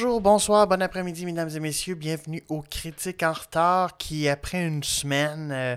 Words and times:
Bonjour, 0.00 0.20
bonsoir, 0.20 0.68
bon 0.68 0.80
après-midi, 0.80 1.26
mesdames 1.26 1.50
et 1.52 1.58
messieurs. 1.58 1.96
Bienvenue 1.96 2.44
aux 2.48 2.62
Critiques 2.62 3.24
en 3.24 3.32
retard 3.32 3.96
qui, 3.96 4.28
après 4.28 4.64
une 4.64 4.84
semaine 4.84 5.50
euh, 5.50 5.76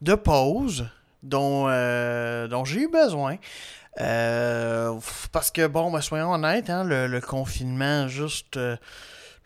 de 0.00 0.16
pause 0.16 0.88
dont, 1.22 1.66
euh, 1.68 2.48
dont 2.48 2.64
j'ai 2.64 2.80
eu 2.80 2.88
besoin, 2.88 3.36
euh, 4.00 4.98
parce 5.30 5.52
que, 5.52 5.68
bon, 5.68 5.92
ben, 5.92 6.00
soyons 6.00 6.32
honnêtes, 6.32 6.68
hein, 6.68 6.82
le, 6.82 7.20
confinement 7.20 8.08
juste 8.08 8.58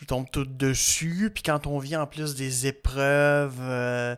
tombe 0.08 0.24
tout 0.32 0.46
dessus. 0.46 1.30
Puis 1.34 1.42
quand 1.42 1.66
on 1.66 1.78
vit 1.78 1.94
en 1.94 2.06
plus 2.06 2.34
des 2.34 2.66
épreuves 2.66 4.16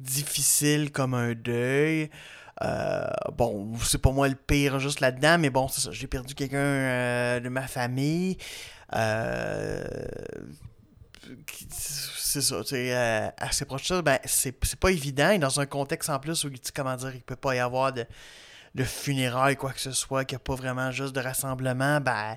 difficiles 0.00 0.92
comme 0.92 1.14
un 1.14 1.32
deuil, 1.32 2.10
bon, 3.32 3.72
c'est 3.82 4.02
pas 4.02 4.10
moi 4.10 4.28
le 4.28 4.34
pire 4.34 4.80
juste 4.80 5.00
là-dedans, 5.00 5.38
mais 5.38 5.48
bon, 5.48 5.66
c'est 5.68 5.80
ça. 5.80 5.92
J'ai 5.92 6.08
perdu 6.08 6.34
quelqu'un 6.34 7.40
de 7.40 7.48
ma 7.48 7.66
famille. 7.66 8.36
Euh, 8.94 9.84
c'est 11.70 12.40
ça, 12.40 12.60
tu 12.62 12.68
sais, 12.68 12.94
euh, 12.94 13.28
assez 13.38 13.64
proche 13.64 13.82
de 13.82 13.86
ça, 13.86 14.02
ben, 14.02 14.18
c'est 14.24 14.52
pas 14.78 14.90
évident. 14.90 15.30
Et 15.30 15.38
dans 15.38 15.60
un 15.60 15.66
contexte 15.66 16.10
en 16.10 16.18
plus 16.18 16.44
où, 16.44 16.50
comment 16.74 16.96
dire, 16.96 17.12
il 17.14 17.22
peut 17.22 17.36
pas 17.36 17.54
y 17.54 17.58
avoir 17.58 17.92
de, 17.92 18.04
de 18.74 18.84
funérailles, 18.84 19.56
quoi 19.56 19.72
que 19.72 19.80
ce 19.80 19.92
soit, 19.92 20.24
qu'il 20.24 20.36
n'y 20.36 20.42
a 20.42 20.44
pas 20.44 20.54
vraiment 20.54 20.90
juste 20.90 21.14
de 21.14 21.20
rassemblement, 21.20 22.00
ben, 22.00 22.36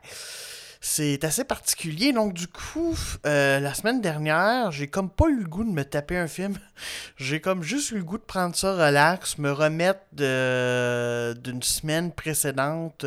c'est 0.82 1.24
assez 1.24 1.44
particulier. 1.44 2.14
Donc, 2.14 2.34
du 2.34 2.48
coup, 2.48 2.98
euh, 3.26 3.60
la 3.60 3.74
semaine 3.74 4.02
dernière, 4.02 4.72
j'ai 4.72 4.88
comme 4.88 5.10
pas 5.10 5.28
eu 5.28 5.42
le 5.42 5.48
goût 5.48 5.66
de 5.66 5.72
me 5.72 5.84
taper 5.84 6.18
un 6.18 6.28
film. 6.28 6.58
J'ai 7.18 7.42
comme 7.42 7.62
juste 7.62 7.92
eu 7.92 7.98
le 7.98 8.04
goût 8.04 8.18
de 8.18 8.24
prendre 8.24 8.56
ça 8.56 8.74
relax, 8.74 9.38
me 9.38 9.52
remettre 9.52 10.00
d'une 10.14 11.62
semaine 11.62 12.14
précédente 12.14 13.06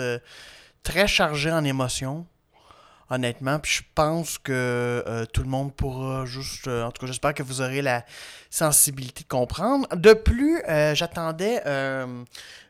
très 0.83 1.07
chargée 1.07 1.51
en 1.51 1.65
émotions 1.65 2.27
honnêtement. 3.13 3.59
Puis 3.59 3.73
je 3.73 3.83
pense 3.95 4.39
que 4.39 4.53
euh, 4.53 5.27
tout 5.27 5.43
le 5.43 5.49
monde 5.49 5.75
pourra 5.75 6.25
juste. 6.25 6.67
Euh, 6.67 6.85
en 6.85 6.91
tout 6.91 7.01
cas, 7.01 7.07
j'espère 7.07 7.35
que 7.35 7.43
vous 7.43 7.61
aurez 7.61 7.83
la 7.83 8.05
sensibilité 8.51 9.23
de 9.23 9.29
comprendre. 9.29 9.87
De 9.95 10.15
plus, 10.15 10.63
euh, 10.69 10.95
j'attendais 10.95 11.63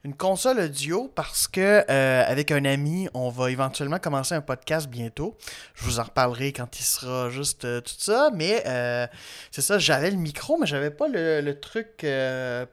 une 0.05 0.15
console 0.15 0.59
audio 0.59 1.11
parce 1.15 1.47
que 1.47 1.89
avec 1.89 2.51
un 2.51 2.65
ami, 2.65 3.09
on 3.15 3.31
va 3.31 3.51
éventuellement 3.51 3.99
commencer 3.99 4.35
un 4.35 4.41
podcast 4.41 4.89
bientôt. 4.89 5.37
Je 5.75 5.85
vous 5.85 6.01
en 6.01 6.05
reparlerai 6.05 6.53
quand 6.53 6.79
il 6.79 6.83
sera 6.83 7.31
juste 7.31 7.61
tout 7.61 7.95
ça. 7.99 8.31
Mais 8.35 8.65
c'est 9.51 9.63
ça, 9.63 9.79
j'avais 9.79 10.11
le 10.11 10.17
micro, 10.17 10.57
mais 10.59 10.67
j'avais 10.67 10.91
pas 10.91 11.09
le, 11.09 11.41
le 11.41 11.61
truc 11.61 12.05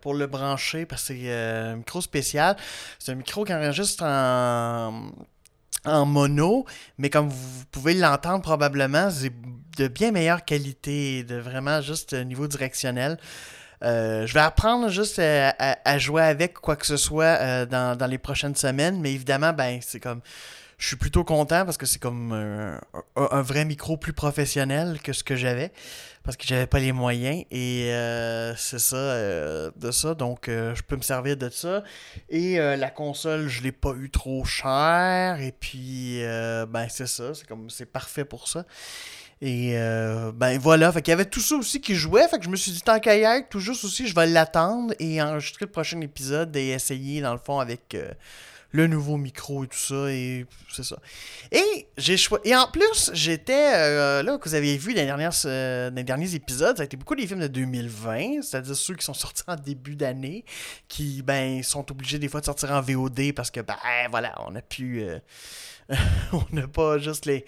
pour 0.02 0.14
le 0.16 0.28
brancher 0.28 0.86
parce 0.86 1.08
que 1.08 1.14
c'est 1.14 1.31
un 1.31 1.76
micro 1.78 2.02
spécial. 2.02 2.58
C'est 2.98 3.11
un 3.11 3.16
micro 3.16 3.44
qui 3.44 3.54
enregistre 3.54 4.04
en 4.04 5.11
en 5.86 6.06
mono, 6.06 6.66
mais 6.98 7.10
comme 7.10 7.30
vous 7.30 7.66
pouvez 7.72 7.94
l'entendre 7.94 8.42
probablement, 8.42 9.10
c'est 9.10 9.32
de 9.78 9.88
bien 9.88 10.12
meilleure 10.12 10.44
qualité, 10.44 11.23
de 11.23 11.36
vraiment 11.36 11.82
juste 11.82 12.14
niveau 12.14 12.48
directionnel. 12.48 13.17
Euh, 13.82 14.26
je 14.28 14.34
vais 14.34 14.42
apprendre 14.42 14.89
juste 14.89 15.20
à, 15.20 15.98
jouer 15.98 16.23
avec 16.23 16.54
quoi 16.54 16.76
que 16.76 16.86
ce 16.86 16.98
soit 16.98 17.23
euh, 17.39 17.66
dans, 17.66 17.98
dans, 17.98 18.08
les 18.08 18.18
prochaines 18.18 18.56
semaines, 18.56 19.00
mais 19.00 19.14
évidemment, 19.14 19.54
ben 19.54 19.80
c'est 19.82 20.02
comme 20.02 20.22
je 20.80 20.88
suis 20.88 20.95
plutôt 20.95 21.26
content 21.26 21.66
parce 21.66 21.78
que 21.78 21.86
c'est 21.86 22.00
comme 22.00 22.32
un, 22.32 23.42
vrai 23.42 23.66
micro 23.66 23.98
plus 23.98 24.14
professionnel 24.14 25.00
que 25.04 25.12
ce 25.12 25.23
que 25.26 25.36
j'avais 25.36 25.72
parce 26.23 26.38
que 26.38 26.45
j'avais 26.45 26.67
pas 26.67 26.80
les 26.80 26.94
moyens 26.94 27.44
et 27.52 27.92
euh, 27.92 28.56
c'est 28.56 28.80
ça 28.80 28.95
euh, 28.95 29.72
de 29.76 29.92
ça. 29.92 30.14
Donc 30.14 30.48
euh, 30.48 30.73
je 30.76 30.84
peux 30.84 30.95
me 30.95 31.02
servir 31.02 31.36
de 31.38 31.50
ça. 31.50 31.84
Et 32.30 32.58
la 32.58 32.89
console 32.89 33.50
je 33.50 33.62
l'ai 33.62 33.73
pas 33.73 33.94
eu 34.00 34.10
trop 34.10 34.45
cher 34.45 35.42
et 35.42 35.52
puis 35.52 36.22
ben 36.70 36.88
c'est 36.89 37.08
ça 37.08 37.34
c'est 37.34 37.45
comme 37.45 37.70
c'est 37.70 37.86
parfait 37.86 38.26
pour 38.26 38.48
ça. 38.48 38.66
Et 39.42 39.73
ben 40.34 40.58
voilà, 40.60 40.92
fait 40.94 41.02
qu'il 41.02 41.12
y 41.12 41.14
avait 41.14 41.26
tout 41.26 41.39
ça 41.42 41.56
aussi 41.56 41.82
qui 41.82 41.95
jouait, 41.95 42.28
fait 42.28 42.38
que 42.38 42.45
je 42.45 42.50
me 42.50 42.56
suis 42.56 42.72
dit 42.72 42.82
tant 42.82 43.00
qu'à 43.00 43.18
y 43.18 43.23
être, 43.23 43.50
tout 43.50 43.60
juste 43.60 43.84
aussi, 43.84 44.08
je 44.08 44.16
vais 44.16 44.28
l'attendre 44.28 44.94
et 45.00 45.22
enregistrer 45.22 45.66
le 45.66 45.72
prochain 45.72 46.00
épisode 46.02 46.56
et 46.56 46.70
essayer 46.70 47.22
dans 47.22 47.34
le 47.34 47.39
fond 47.39 47.60
avec 47.60 47.98
le 48.72 48.86
nouveau 48.88 49.18
micro 49.18 49.64
et 49.64 49.68
tout 49.68 49.78
ça, 49.78 50.12
et 50.12 50.46
c'est 50.72 50.84
ça. 50.84 50.98
Et 51.52 51.88
j'ai. 51.98 52.16
Et 52.44 52.56
en 52.56 52.68
plus, 52.68 53.10
j'étais. 53.14 53.74
Euh, 53.76 54.22
là, 54.22 54.38
que 54.38 54.48
vous 54.48 54.56
avez 54.56 54.78
vu 54.78 54.94
dans 54.94 55.32
euh, 55.46 55.90
les 55.90 56.04
derniers 56.04 56.36
épisodes, 56.36 56.78
ça 56.78 56.84
a 56.84 56.86
été 56.86 56.96
beaucoup 56.96 57.16
des 57.16 57.26
films 57.26 57.40
de 57.40 57.48
2020, 57.48 58.44
c'est-à-dire 58.44 58.76
ceux 58.76 58.96
qui 58.96 59.04
sont 59.04 59.16
sortis 59.16 59.44
en 59.48 59.56
début 59.56 59.96
d'année, 59.96 60.46
qui, 60.88 61.24
ben, 61.24 61.64
sont 61.64 61.90
obligés 61.92 62.20
des 62.20 62.28
fois 62.28 62.42
de 62.42 62.46
sortir 62.46 62.72
en 62.72 62.82
VOD 62.82 63.34
parce 63.36 63.50
que, 63.50 63.62
ben, 63.62 63.76
voilà, 64.12 64.36
on 64.48 64.56
a 64.56 64.62
pu. 64.62 65.02
Euh, 65.02 65.20
on 66.34 66.46
n'a 66.52 66.68
pas 66.68 67.00
juste 67.00 67.26
les. 67.26 67.46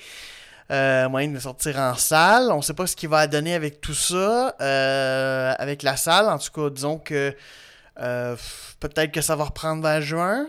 moyens 0.70 1.36
de 1.36 1.40
sortir 1.40 1.78
en 1.78 1.96
salle. 1.96 2.52
On 2.52 2.64
sait 2.64 2.74
pas 2.74 2.88
ce 2.88 2.96
qu'il 2.96 3.09
va 3.09 3.28
donner 3.28 3.53
avec 3.53 3.80
tout 3.80 3.94
ça, 3.94 4.56
avec 5.59 5.84
la 5.84 5.98
salle. 5.98 6.28
En 6.30 6.40
tout 6.40 6.50
cas, 6.52 6.72
disons 6.72 6.98
que 6.98 7.36
peut-être 7.96 9.12
que 9.12 9.22
ça 9.22 9.36
va 9.36 9.44
reprendre 9.44 9.84
vers 9.84 10.02
juin 10.02 10.48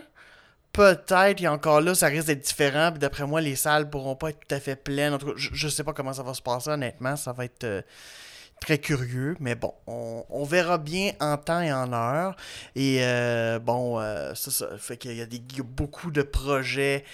peut-être, 0.73 1.41
et 1.41 1.47
encore 1.47 1.79
là, 1.79 1.95
ça 1.95 2.07
risque 2.07 2.27
d'être 2.27 2.41
différent. 2.41 2.91
Puis 2.91 2.99
d'après 2.99 3.25
moi, 3.25 3.39
les 3.39 3.55
salles 3.55 3.89
pourront 3.89 4.15
pas 4.15 4.31
être 4.31 4.39
tout 4.39 4.55
à 4.55 4.59
fait 4.59 4.75
pleines. 4.75 5.13
En 5.13 5.17
tout 5.19 5.27
cas, 5.27 5.33
je, 5.37 5.65
ne 5.65 5.71
sais 5.71 5.83
pas 5.83 5.93
comment 5.93 6.13
ça 6.13 6.23
va 6.23 6.33
se 6.33 6.41
passer, 6.41 6.71
honnêtement. 6.71 7.15
Ça 7.15 7.31
va 7.31 7.45
être 7.45 7.63
euh, 7.63 7.81
très 8.59 8.79
curieux. 8.79 9.37
Mais 9.39 9.55
bon, 9.55 9.73
on, 9.87 10.43
verra 10.43 10.79
bien 10.79 11.13
en 11.19 11.37
temps 11.37 11.61
et 11.61 11.71
en 11.71 11.93
heure. 11.93 12.35
Et 12.75 12.97
euh, 13.01 13.59
bon, 13.59 13.99
euh, 13.99 14.33
c'est 14.35 14.51
ça. 14.51 14.77
Fait 14.79 14.97
qu'il 14.97 15.15
y 15.15 15.21
a, 15.21 15.27
des, 15.27 15.41
beaucoup 15.63 16.11
de 16.11 16.23
projets 16.23 17.05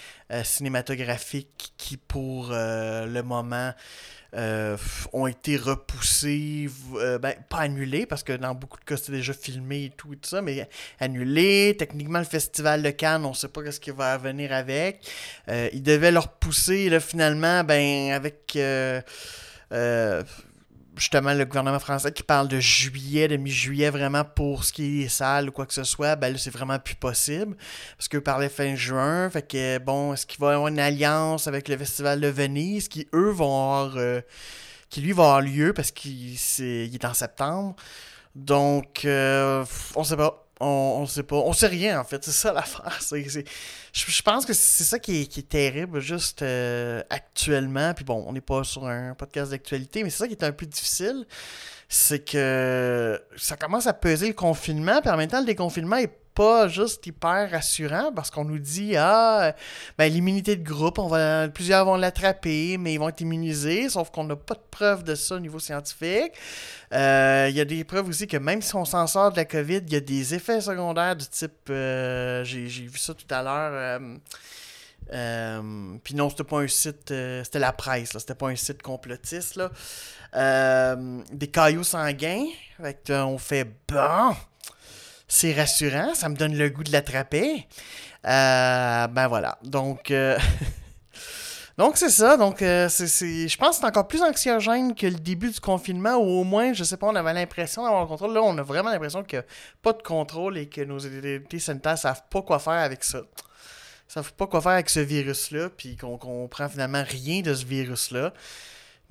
cinématographiques 0.42 1.74
qui, 1.76 1.96
pour 1.96 2.50
le 2.50 3.20
moment, 3.22 3.72
euh, 4.36 4.76
ont 5.12 5.26
été 5.26 5.56
repoussés, 5.56 6.68
euh, 6.94 7.18
ben, 7.18 7.34
pas 7.48 7.58
annulés, 7.58 8.06
parce 8.06 8.22
que 8.22 8.32
dans 8.32 8.54
beaucoup 8.54 8.78
de 8.78 8.84
cas, 8.84 8.96
c'était 8.96 9.12
déjà 9.12 9.32
filmé 9.32 9.84
et 9.84 9.90
tout, 9.90 10.12
et 10.12 10.16
tout 10.16 10.28
ça, 10.28 10.42
mais 10.42 10.68
annulés. 11.00 11.74
Techniquement, 11.78 12.20
le 12.20 12.24
Festival 12.24 12.82
de 12.82 12.90
Cannes, 12.90 13.24
on 13.24 13.34
sait 13.34 13.48
pas 13.48 13.70
ce 13.70 13.80
qui 13.80 13.90
va 13.90 14.16
venir 14.18 14.52
avec. 14.52 15.00
Euh, 15.48 15.68
ils 15.72 15.82
devaient 15.82 16.12
le 16.12 16.20
repousser, 16.20 16.88
là, 16.88 17.00
finalement, 17.00 17.64
ben, 17.64 18.12
avec 18.12 18.56
justement 21.00 21.32
le 21.32 21.46
gouvernement 21.46 21.78
français 21.78 22.12
qui 22.12 22.22
parle 22.22 22.46
de 22.46 22.60
juillet, 22.60 23.26
de 23.26 23.36
mi-juillet 23.36 23.90
vraiment 23.90 24.22
pour 24.22 24.64
ce 24.64 24.72
qui 24.72 25.02
est 25.02 25.08
salle 25.08 25.48
ou 25.48 25.52
quoi 25.52 25.66
que 25.66 25.72
ce 25.72 25.82
soit, 25.82 26.14
ben 26.14 26.32
là 26.32 26.38
c'est 26.38 26.50
vraiment 26.50 26.78
plus 26.78 26.94
possible 26.94 27.56
parce 27.96 28.06
que 28.06 28.18
parlait 28.18 28.50
fin 28.50 28.74
juin, 28.76 29.30
fait 29.30 29.42
que 29.42 29.78
bon, 29.78 30.12
est-ce 30.12 30.26
qu'il 30.26 30.40
va 30.40 30.50
y 30.50 30.54
avoir 30.54 30.68
une 30.68 30.78
alliance 30.78 31.46
avec 31.46 31.68
le 31.68 31.76
festival 31.78 32.20
de 32.20 32.28
Venise 32.28 32.88
qui 32.88 33.08
eux 33.14 33.30
vont 33.30 33.46
avoir 33.46 33.96
euh, 33.96 34.20
qui 34.90 35.00
lui 35.00 35.12
va 35.12 35.22
avoir 35.24 35.40
lieu 35.40 35.72
parce 35.72 35.90
qu'il 35.90 36.34
est, 36.34 36.94
est 36.94 37.04
en 37.04 37.14
septembre. 37.14 37.76
Donc 38.34 39.04
euh, 39.04 39.64
on 39.96 40.04
sait 40.04 40.16
pas 40.16 40.49
on, 40.60 41.00
on 41.00 41.06
sait 41.06 41.22
pas. 41.22 41.36
On 41.36 41.52
sait 41.52 41.66
rien, 41.66 42.00
en 42.00 42.04
fait. 42.04 42.22
C'est 42.24 42.32
ça 42.32 42.52
l'affaire. 42.54 42.98
Je, 43.92 44.22
pense 44.22 44.46
que 44.46 44.52
c'est 44.52 44.84
ça 44.84 44.98
qui 44.98 45.22
est, 45.22 45.48
terrible, 45.48 46.00
juste 46.00 46.42
euh, 46.42 47.02
actuellement. 47.10 47.94
Puis 47.94 48.04
bon, 48.04 48.24
on 48.26 48.32
n'est 48.32 48.40
pas 48.40 48.62
sur 48.64 48.86
un 48.86 49.14
podcast 49.14 49.50
d'actualité, 49.50 50.04
mais 50.04 50.10
c'est 50.10 50.18
ça 50.18 50.28
qui 50.28 50.34
est 50.34 50.44
un 50.44 50.52
peu 50.52 50.66
difficile. 50.66 51.26
C'est 51.88 52.24
que 52.24 53.20
ça 53.36 53.56
commence 53.56 53.86
à 53.86 53.92
peser 53.92 54.28
le 54.28 54.34
confinement, 54.34 55.00
puis 55.00 55.10
en 55.10 55.16
même 55.16 55.28
temps, 55.28 55.40
le 55.40 55.46
déconfinement 55.46 55.96
est 55.96 56.19
pas 56.40 56.68
juste 56.68 57.06
hyper 57.06 57.50
rassurant 57.50 58.12
parce 58.16 58.30
qu'on 58.30 58.46
nous 58.46 58.58
dit 58.58 58.96
ah 58.96 59.54
ben 59.98 60.10
l'immunité 60.10 60.56
de 60.56 60.64
groupe 60.64 60.98
on 60.98 61.06
va 61.06 61.50
plusieurs 61.50 61.84
vont 61.84 61.96
l'attraper 61.96 62.78
mais 62.78 62.94
ils 62.94 62.98
vont 62.98 63.10
être 63.10 63.20
immunisés 63.20 63.90
sauf 63.90 64.08
qu'on 64.08 64.24
n'a 64.24 64.36
pas 64.36 64.54
de 64.54 64.62
preuve 64.70 65.04
de 65.04 65.14
ça 65.14 65.34
au 65.34 65.38
niveau 65.38 65.58
scientifique 65.58 66.32
euh, 66.94 67.48
il 67.50 67.54
y 67.54 67.60
a 67.60 67.66
des 67.66 67.84
preuves 67.84 68.08
aussi 68.08 68.26
que 68.26 68.38
même 68.38 68.62
si 68.62 68.74
on 68.74 68.86
s'en 68.86 69.06
sort 69.06 69.32
de 69.32 69.36
la 69.36 69.44
COVID 69.44 69.82
il 69.86 69.92
y 69.92 69.96
a 69.96 70.00
des 70.00 70.34
effets 70.34 70.62
secondaires 70.62 71.14
du 71.14 71.26
type 71.26 71.68
euh, 71.68 72.42
j'ai 72.42 72.64
vu 72.64 72.96
ça 72.96 73.12
tout 73.12 73.28
à 73.28 73.42
l'heure 73.42 74.00
euh, 75.12 75.98
puis 76.02 76.14
non, 76.14 76.30
c'était 76.30 76.44
pas 76.44 76.60
un 76.60 76.68
site, 76.68 77.12
c'était 77.42 77.58
la 77.58 77.72
presse, 77.72 78.10
c'était 78.16 78.34
pas 78.34 78.48
un 78.48 78.54
site 78.54 78.80
complotiste. 78.80 79.56
Là. 79.56 80.96
des 81.32 81.48
cailloux 81.48 81.82
sanguins. 81.82 82.46
on 83.08 83.38
fait 83.38 83.66
bon 83.88 84.36
c'est 85.30 85.52
rassurant, 85.52 86.12
ça 86.14 86.28
me 86.28 86.34
donne 86.34 86.56
le 86.56 86.68
goût 86.68 86.82
de 86.82 86.90
l'attraper. 86.90 87.68
Euh, 88.26 89.06
ben 89.06 89.28
voilà. 89.28 89.58
Donc, 89.62 90.10
euh, 90.10 90.36
donc 91.78 91.96
c'est 91.96 92.10
ça. 92.10 92.36
Donc, 92.36 92.62
euh, 92.62 92.88
c'est, 92.88 93.46
je 93.46 93.56
pense 93.56 93.76
que 93.76 93.80
c'est 93.82 93.86
encore 93.86 94.08
plus 94.08 94.22
anxiogène 94.22 94.92
que 94.92 95.06
le 95.06 95.14
début 95.14 95.50
du 95.52 95.60
confinement, 95.60 96.16
ou 96.16 96.40
au 96.40 96.44
moins, 96.44 96.72
je 96.72 96.82
sais 96.82 96.96
pas, 96.96 97.06
on 97.06 97.14
avait 97.14 97.32
l'impression 97.32 97.84
d'avoir 97.84 98.02
le 98.02 98.08
contrôle. 98.08 98.34
Là, 98.34 98.42
on 98.42 98.58
a 98.58 98.62
vraiment 98.62 98.90
l'impression 98.90 99.22
qu'il 99.22 99.38
n'y 99.38 99.44
a 99.44 99.48
pas 99.82 99.92
de 99.92 100.02
contrôle 100.02 100.58
et 100.58 100.68
que 100.68 100.80
nos 100.80 100.98
autorités 100.98 101.60
sanitaires 101.60 101.96
savent 101.96 102.24
pas 102.28 102.42
quoi 102.42 102.58
faire 102.58 102.72
avec 102.72 103.04
ça. 103.04 103.20
Ils 104.08 104.12
savent 104.12 104.32
pas 104.34 104.48
quoi 104.48 104.60
faire 104.60 104.72
avec 104.72 104.90
ce 104.90 104.98
virus-là, 104.98 105.70
puis 105.70 105.96
qu'on 105.96 106.18
comprend 106.18 106.68
finalement 106.68 107.04
rien 107.06 107.42
de 107.42 107.54
ce 107.54 107.64
virus-là. 107.64 108.34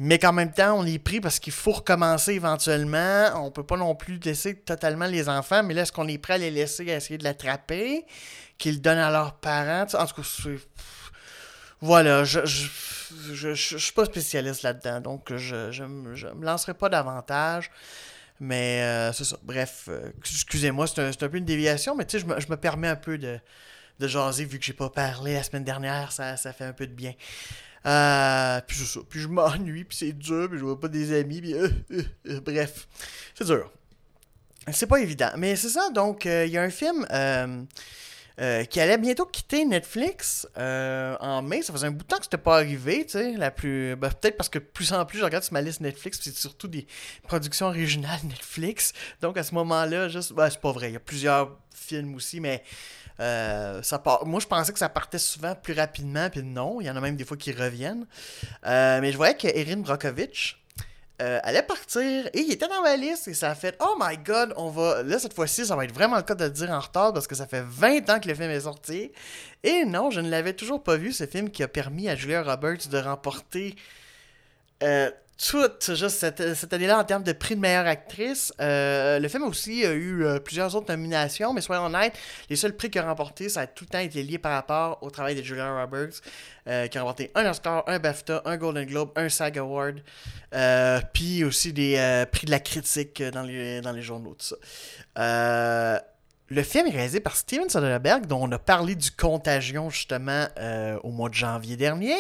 Mais 0.02 0.18
qu'en 0.18 0.32
même 0.32 0.54
temps, 0.54 0.80
on 0.80 0.86
est 0.86 0.98
pris 0.98 1.20
parce 1.20 1.40
qu'il 1.40 1.52
faut 1.52 1.74
recommencer 1.74 2.32
éventuellement. 2.32 3.32
On 3.36 3.52
peut 3.52 3.66
pas 3.66 3.76
non 3.76 3.96
plus 3.96 4.18
laisser 4.18 4.56
totalement 4.56 5.06
les 5.06 5.28
enfants, 5.28 5.62
mais 5.62 5.74
là, 5.74 5.82
est-ce 5.82 5.92
qu'on 5.92 6.08
est 6.08 6.18
prêt 6.18 6.36
à 6.36 6.38
les 6.38 6.52
laisser 6.52 6.90
à 6.90 6.96
essayer 6.96 7.18
de 7.18 7.26
l'attraper, 7.26 8.06
qu'ils 8.58 8.82
donnent 8.82 8.98
à 8.98 9.12
leurs 9.12 9.36
parents? 9.36 9.86
En 9.94 10.06
tout 10.06 10.22
cas, 10.22 10.50
voilà, 11.82 12.24
je, 12.24 12.46
je, 12.46 13.54
je, 13.54 13.78
suis 13.78 13.92
pas 13.92 14.06
spécialiste 14.06 14.64
là-dedans, 14.64 15.02
donc 15.02 15.36
je, 15.36 15.72
je, 15.72 15.84
me 15.84 16.46
lancerai 16.46 16.74
pas 16.74 16.88
davantage. 16.88 17.70
Mais 18.40 18.82
euh, 18.84 19.12
c'est 19.12 19.26
ça. 19.26 19.38
Bref, 19.44 19.90
euh, 19.90 20.12
excusez-moi, 20.20 20.88
c'est 20.88 21.00
un, 21.02 21.10
un, 21.10 21.30
peu 21.30 21.38
une 21.38 21.46
déviation, 21.46 21.94
mais 21.98 22.06
tu 22.06 22.18
sais, 22.18 22.26
je 22.26 22.26
me, 22.26 22.40
je 22.40 22.48
me 22.48 22.56
permets 22.56 22.88
un 22.88 22.96
peu 22.96 23.18
de, 23.18 23.38
de 24.00 24.08
jaser 24.08 24.46
vu 24.46 24.60
que 24.60 24.66
j'ai 24.66 24.74
pas 24.74 24.90
parlé 24.90 25.34
la 25.34 25.44
semaine 25.44 25.64
dernière, 25.64 26.12
ça, 26.12 26.38
ça 26.38 26.54
fait 26.54 26.66
un 26.66 26.74
peu 26.74 26.88
de 26.88 26.94
bien. 26.94 27.14
Euh, 27.86 28.60
puis 28.68 28.78
ça. 28.78 29.00
Puis 29.10 29.22
je 29.22 29.28
m'ennuie, 29.28 29.84
puis 29.84 29.98
c'est 29.98 30.14
dur, 30.14 30.50
puis 30.50 30.60
je 30.60 30.64
vois 30.64 30.80
pas 30.80 30.88
des 30.88 31.18
amis, 31.18 31.42
puis 31.42 31.54
euh, 31.54 31.70
euh, 32.28 32.42
bref, 32.42 32.88
c'est 33.36 33.46
dur. 33.46 33.72
C'est 34.72 34.88
pas 34.88 35.00
évident. 35.00 35.32
Mais 35.38 35.56
c'est 35.56 35.70
ça, 35.70 35.90
donc 35.90 36.26
il 36.26 36.50
y 36.50 36.58
a 36.58 36.62
un 36.62 36.70
film 36.70 37.08
qui 38.70 38.80
allait 38.80 38.98
bientôt 39.00 39.26
quitter 39.26 39.66
Netflix 39.66 40.48
en 40.56 41.42
mai. 41.42 41.64
Ça 41.64 41.74
faisait 41.74 41.88
un 41.88 41.92
bout 41.92 42.04
de 42.04 42.08
temps 42.08 42.18
que 42.18 42.26
c'était 42.26 42.38
pas 42.38 42.58
arrivé, 42.58 43.06
tu 43.06 43.14
sais. 43.14 43.32
La 43.32 43.50
plus. 43.50 43.96
Ben, 43.96 44.10
peut-être 44.12 44.38
parce 44.38 44.50
que 44.50 44.60
plus 44.60 44.94
en 44.94 45.04
plus 45.06 45.18
je 45.18 45.24
regarde 45.24 45.44
sur 45.44 45.54
ma 45.54 45.62
liste 45.62 45.80
Netflix, 45.82 46.20
c'est 46.22 46.36
surtout 46.36 46.68
des 46.68 46.86
productions 47.24 47.68
originales 47.68 48.20
Netflix. 48.26 48.94
Donc 49.22 49.38
à 49.38 49.44
ce 49.44 49.56
moment-là, 49.56 50.08
juste. 50.10 50.34
Ben, 50.34 50.50
c'est 50.52 50.62
pas 50.62 50.74
vrai. 50.74 50.92
Il 50.92 50.94
y 50.94 50.98
a 50.98 51.00
plusieurs 51.00 51.58
films 51.74 52.14
aussi, 52.14 52.40
mais 52.40 52.62
euh, 53.20 53.82
ça 53.82 54.00
part... 54.00 54.26
Moi, 54.26 54.40
je 54.40 54.48
pensais 54.48 54.72
que 54.72 54.80
ça 54.80 54.90
partait 54.90 55.20
souvent 55.20 55.56
plus 55.56 55.74
rapidement, 55.74 56.30
puis 56.30 56.44
non, 56.44 56.82
il 56.82 56.88
y 56.88 56.90
en 56.90 56.96
a 56.96 57.02
même 57.02 57.16
des 57.16 57.26
fois 57.26 57.38
qui 57.38 57.52
reviennent. 57.52 58.06
Euh, 58.66 59.02
mais 59.02 59.12
je 59.12 59.18
voyais 59.18 59.36
que 59.36 59.48
Erin 59.48 59.78
Brockovich 59.78 60.62
euh, 61.22 61.40
allait 61.44 61.64
partir 61.64 62.28
et 62.28 62.40
il 62.40 62.50
était 62.50 62.70
dans 62.70 62.82
ma 62.82 62.96
liste 62.96 63.28
et 63.28 63.34
ça 63.34 63.50
a 63.50 63.56
fait 63.56 63.76
Oh 63.82 63.98
my 64.00 64.18
god, 64.18 64.54
on 64.56 64.70
va. 64.70 65.04
Là, 65.04 65.20
cette 65.20 65.34
fois-ci, 65.34 65.66
ça 65.66 65.76
va 65.76 65.84
être 65.84 65.94
vraiment 65.94 66.16
le 66.16 66.24
cas 66.24 66.36
de 66.36 66.46
le 66.46 66.50
dire 66.50 66.70
en 66.70 66.80
retard 66.80 67.12
parce 67.12 67.28
que 67.28 67.36
ça 67.36 67.46
fait 67.46 67.64
20 67.68 68.10
ans 68.10 68.20
que 68.22 68.30
le 68.30 68.36
film 68.36 68.50
est 68.50 68.62
sorti. 68.62 69.12
Et 69.64 69.84
non, 69.84 70.12
je 70.12 70.22
ne 70.22 70.30
l'avais 70.30 70.54
toujours 70.54 70.82
pas 70.82 70.96
vu, 70.96 71.12
ce 71.12 71.26
film 71.26 71.50
qui 71.50 71.62
a 71.62 71.68
permis 71.68 72.08
à 72.08 72.16
Julia 72.16 72.42
Roberts 72.42 72.88
de 72.90 72.98
remporter 72.98 73.76
tout 75.40 75.96
juste 75.96 76.18
cette, 76.18 76.54
cette 76.54 76.74
année-là 76.74 77.00
en 77.00 77.04
termes 77.06 77.24
de 77.24 77.32
prix 77.32 77.56
de 77.56 77.62
meilleure 77.62 77.88
actrice. 77.88 78.52
Euh, 78.60 79.20
le 79.20 79.28
film 79.30 79.44
aussi 79.44 79.86
a 79.86 79.94
eu 79.94 80.26
euh, 80.26 80.40
plusieurs 80.40 80.76
autres 80.76 80.92
nominations, 80.94 81.54
mais 81.54 81.62
soyons 81.62 81.86
honnêtes, 81.86 82.14
les 82.50 82.58
seuls 82.58 82.76
prix 82.76 82.90
qu'il 82.90 83.00
a 83.00 83.06
remportés, 83.06 83.48
ça 83.48 83.62
a 83.62 83.68
tout 83.68 83.86
le 83.86 83.90
temps 83.90 84.00
été 84.00 84.22
lié 84.22 84.38
par 84.38 84.52
rapport 84.52 85.02
au 85.02 85.10
travail 85.10 85.36
de 85.36 85.42
Julia 85.42 85.82
Roberts, 85.82 86.20
euh, 86.68 86.88
qui 86.88 86.98
a 86.98 87.02
remporté 87.02 87.32
un 87.36 87.50
Oscar, 87.50 87.84
un 87.88 88.00
BAFTA, 88.00 88.42
un 88.44 88.58
Golden 88.58 88.86
Globe, 88.86 89.12
un 89.16 89.30
SAG 89.30 89.58
Award, 89.58 90.02
puis 91.14 91.46
aussi 91.46 91.72
des 91.72 92.26
prix 92.32 92.46
de 92.46 92.52
la 92.52 92.60
critique 92.60 93.24
dans 93.24 93.44
les, 93.44 93.80
dans 93.80 93.94
les 93.94 94.02
journaux, 94.02 94.36
tout 94.36 94.56
ça. 95.16 96.04
Le 96.52 96.64
film 96.64 96.88
est 96.88 96.92
réalisé 96.92 97.20
par 97.20 97.36
Steven 97.36 97.70
Soderbergh, 97.70 98.26
dont 98.26 98.40
on 98.42 98.52
a 98.52 98.58
parlé 98.58 98.96
du 98.96 99.12
Contagion 99.12 99.92
justement 99.92 100.48
euh, 100.58 100.98
au 101.04 101.12
mois 101.12 101.30
de 101.30 101.36
janvier 101.36 101.78
dernier. 101.78 102.16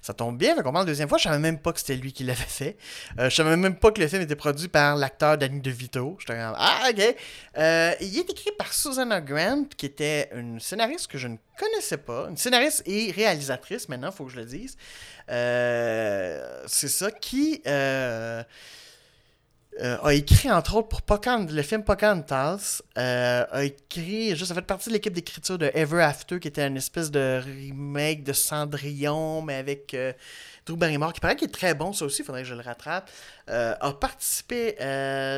Ça 0.00 0.14
tombe 0.14 0.38
bien, 0.38 0.56
on 0.64 0.72
parle 0.72 0.86
deuxième 0.86 1.10
fois. 1.10 1.18
Je 1.18 1.24
savais 1.24 1.38
même 1.38 1.58
pas 1.58 1.72
que 1.72 1.80
c'était 1.80 1.96
lui 1.96 2.14
qui 2.14 2.24
l'avait 2.24 2.42
fait. 2.42 2.78
Euh, 3.18 3.28
je 3.28 3.34
savais 3.34 3.54
même 3.54 3.76
pas 3.76 3.90
que 3.90 4.00
le 4.00 4.08
film 4.08 4.22
était 4.22 4.34
produit 4.34 4.68
par 4.68 4.96
l'acteur 4.96 5.36
Danny 5.36 5.60
DeVito. 5.60 6.16
Ah, 6.28 6.88
ok. 6.90 7.16
Euh, 7.58 7.92
il 8.00 8.18
est 8.18 8.30
écrit 8.30 8.50
par 8.56 8.72
Susanna 8.72 9.20
Grant, 9.20 9.64
qui 9.76 9.84
était 9.84 10.30
une 10.34 10.58
scénariste 10.58 11.08
que 11.08 11.18
je 11.18 11.28
ne 11.28 11.36
connaissais 11.58 11.98
pas. 11.98 12.28
Une 12.30 12.36
scénariste 12.38 12.82
et 12.86 13.10
réalisatrice, 13.10 13.90
maintenant, 13.90 14.08
il 14.10 14.16
faut 14.16 14.24
que 14.24 14.32
je 14.32 14.40
le 14.40 14.46
dise. 14.46 14.78
C'est 15.28 16.88
ça 16.88 17.10
qui. 17.10 17.60
Euh, 19.82 19.98
a 20.02 20.14
écrit 20.14 20.50
entre 20.50 20.76
autres 20.76 20.88
pour 20.88 21.02
Pocan, 21.02 21.46
le 21.50 21.62
film 21.62 21.84
Pocahontas, 21.84 22.80
euh, 22.96 23.44
a 23.50 23.64
écrit, 23.64 24.34
juste, 24.34 24.46
ça 24.46 24.54
fait 24.54 24.62
partie 24.62 24.88
de 24.88 24.94
l'équipe 24.94 25.12
d'écriture 25.12 25.58
de 25.58 25.70
Ever 25.74 26.02
After, 26.02 26.40
qui 26.40 26.48
était 26.48 26.66
une 26.66 26.78
espèce 26.78 27.10
de 27.10 27.42
remake 27.44 28.24
de 28.24 28.32
Cendrillon, 28.32 29.42
mais 29.42 29.56
avec 29.56 29.92
euh, 29.92 30.14
Drew 30.64 30.76
Barrymore, 30.76 31.12
qui 31.12 31.20
paraît 31.20 31.36
qu'il 31.36 31.48
est 31.48 31.52
très 31.52 31.74
bon, 31.74 31.92
ça 31.92 32.06
aussi, 32.06 32.22
il 32.22 32.24
faudrait 32.24 32.42
que 32.42 32.48
je 32.48 32.54
le 32.54 32.62
rattrape. 32.62 33.10
A 33.48 33.92
participé 33.92 34.76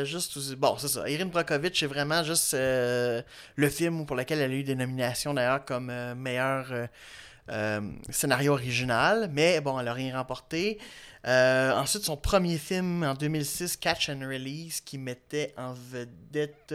juste, 0.05 0.39
bon, 0.55 0.77
c'est 0.79 0.89
ça, 0.89 1.09
Erin 1.09 1.27
Brockovich, 1.27 1.81
c'est 1.81 1.87
vraiment 1.87 2.23
juste 2.23 2.55
le 2.55 3.25
film 3.69 4.07
pour 4.07 4.15
lequel 4.15 4.39
elle 4.39 4.53
a 4.53 4.55
eu 4.55 4.63
des 4.63 4.77
nominations 4.77 5.35
d'ailleurs 5.35 5.65
comme 5.65 5.93
meilleur 6.15 6.89
scénario 8.11 8.53
original, 8.53 9.31
mais 9.33 9.61
bon, 9.61 9.79
elle 9.79 9.87
n'a 9.87 9.93
rien 9.93 10.17
remporté. 10.17 10.79
Euh, 11.27 11.73
ensuite, 11.73 12.05
son 12.05 12.17
premier 12.17 12.59
film 12.59 13.03
en 13.03 13.15
2006, 13.15 13.77
Catch 13.77 14.09
and 14.09 14.21
Release, 14.21 14.81
qui 14.81 14.99
mettait 14.99 15.53
en 15.57 15.75
vedette 15.75 16.75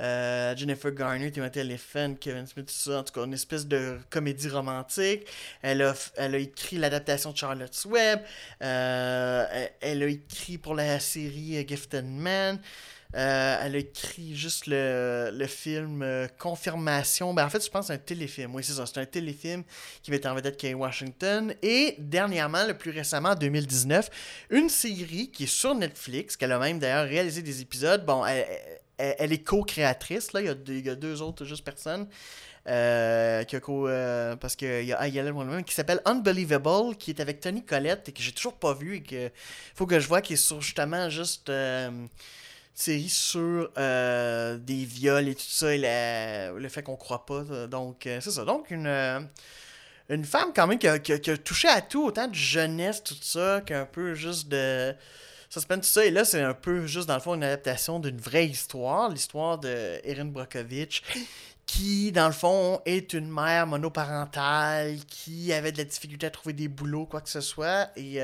euh, 0.00 0.56
Jennifer 0.56 0.92
Garner, 0.92 1.30
Timothy 1.30 1.60
Elephant, 1.60 2.14
Kevin 2.20 2.46
Smith, 2.46 2.66
tout 2.66 2.72
ça. 2.72 2.98
En 2.98 3.02
tout 3.04 3.12
cas, 3.12 3.24
une 3.24 3.34
espèce 3.34 3.66
de 3.66 3.98
comédie 4.10 4.48
romantique. 4.48 5.26
Elle 5.62 5.82
a, 5.82 5.94
elle 6.16 6.34
a 6.34 6.38
écrit 6.38 6.76
l'adaptation 6.76 7.32
de 7.32 7.36
Charlotte's 7.36 7.84
Web. 7.84 8.20
Euh, 8.62 9.66
elle 9.80 10.02
a 10.02 10.06
écrit 10.06 10.58
pour 10.58 10.74
la 10.74 10.98
série 11.00 11.64
Gifted 11.66 12.04
Man. 12.04 12.60
Euh, 13.14 13.56
elle 13.62 13.74
a 13.74 13.78
écrit 13.78 14.36
juste 14.36 14.66
le, 14.66 15.30
le 15.32 15.46
film 15.46 16.02
euh, 16.02 16.28
Confirmation. 16.38 17.32
Ben, 17.32 17.46
en 17.46 17.48
fait, 17.48 17.64
je 17.64 17.70
pense 17.70 17.86
que 17.86 17.94
c'est 17.94 18.00
un 18.00 18.04
téléfilm. 18.04 18.54
Oui, 18.54 18.62
c'est 18.62 18.74
ça. 18.74 18.84
C'est 18.84 18.98
un 18.98 19.06
téléfilm 19.06 19.64
qui 20.02 20.10
mettait 20.10 20.28
en 20.28 20.34
vedette 20.34 20.58
Kay 20.58 20.74
Washington. 20.74 21.54
Et 21.62 21.94
dernièrement, 21.98 22.66
le 22.66 22.76
plus 22.76 22.90
récemment, 22.90 23.30
en 23.30 23.34
2019, 23.34 24.10
une 24.50 24.68
série 24.68 25.30
qui 25.30 25.44
est 25.44 25.46
sur 25.46 25.74
Netflix, 25.74 26.36
qu'elle 26.36 26.52
a 26.52 26.58
même 26.58 26.78
d'ailleurs 26.78 27.08
réalisé 27.08 27.40
des 27.40 27.62
épisodes. 27.62 28.04
Bon, 28.04 28.26
elle, 28.26 28.46
elle, 28.98 29.32
est 29.32 29.42
co-créatrice. 29.42 30.34
Là. 30.34 30.42
Il, 30.42 30.46
y 30.46 30.50
a 30.50 30.54
deux, 30.54 30.74
il 30.74 30.86
y 30.86 30.90
a 30.90 30.94
deux 30.94 31.22
autres 31.22 31.46
juste 31.46 31.64
personnes. 31.64 32.06
Euh, 32.66 33.44
qui 33.44 33.58
co, 33.60 33.88
parce 34.38 34.54
qu'il 34.54 34.84
y 34.84 34.92
a 34.92 35.00
Ayala 35.00 35.32
moi-même 35.32 35.64
qui 35.64 35.72
s'appelle 35.72 36.02
Unbelievable, 36.04 36.96
qui 36.98 37.12
est 37.12 37.20
avec 37.20 37.40
Tony 37.40 37.64
Collette 37.64 38.10
et 38.10 38.12
que 38.12 38.20
j'ai 38.20 38.32
toujours 38.32 38.58
pas 38.58 38.74
vu 38.74 38.96
et 38.96 39.02
que 39.02 39.30
faut 39.74 39.86
que 39.86 39.98
je 39.98 40.06
vois 40.06 40.20
qui 40.20 40.34
est 40.34 40.36
sur 40.36 40.60
justement 40.60 41.08
juste 41.08 41.50
série 42.78 43.08
sur 43.08 43.70
euh, 43.76 44.56
des 44.56 44.84
viols 44.84 45.28
et 45.28 45.34
tout 45.34 45.42
ça, 45.48 45.74
et 45.74 45.78
le 46.56 46.68
fait 46.68 46.82
qu'on 46.82 46.96
croit 46.96 47.26
pas. 47.26 47.42
Donc, 47.66 48.06
euh, 48.06 48.20
c'est 48.20 48.30
ça. 48.30 48.44
Donc, 48.44 48.70
une, 48.70 48.86
euh, 48.86 49.20
une 50.08 50.24
femme 50.24 50.52
quand 50.54 50.66
même 50.68 50.78
qui 50.78 50.86
a, 50.86 50.98
touché 51.38 51.68
à 51.68 51.80
tout, 51.80 52.06
autant 52.06 52.28
de 52.28 52.34
jeunesse, 52.34 53.02
tout 53.02 53.16
ça, 53.20 53.62
qu'un 53.66 53.84
peu 53.84 54.14
juste 54.14 54.48
de 54.48 54.94
suspense, 55.50 55.86
tout 55.86 55.92
ça. 55.92 56.06
Et 56.06 56.10
là, 56.10 56.24
c'est 56.24 56.40
un 56.40 56.54
peu 56.54 56.86
juste, 56.86 57.08
dans 57.08 57.16
le 57.16 57.20
fond, 57.20 57.34
une 57.34 57.42
adaptation 57.42 57.98
d'une 57.98 58.18
vraie 58.18 58.46
histoire, 58.46 59.08
l'histoire 59.08 59.58
de 59.58 60.00
Erin 60.04 60.26
Brockovich, 60.26 61.02
qui, 61.66 62.12
dans 62.12 62.28
le 62.28 62.32
fond, 62.32 62.80
est 62.86 63.12
une 63.12 63.28
mère 63.28 63.66
monoparentale, 63.66 64.98
qui 65.08 65.52
avait 65.52 65.72
de 65.72 65.78
la 65.78 65.84
difficulté 65.84 66.26
à 66.26 66.30
trouver 66.30 66.52
des 66.52 66.68
boulots, 66.68 67.06
quoi 67.06 67.22
que 67.22 67.28
ce 67.28 67.40
soit, 67.40 67.90
et 67.96 68.20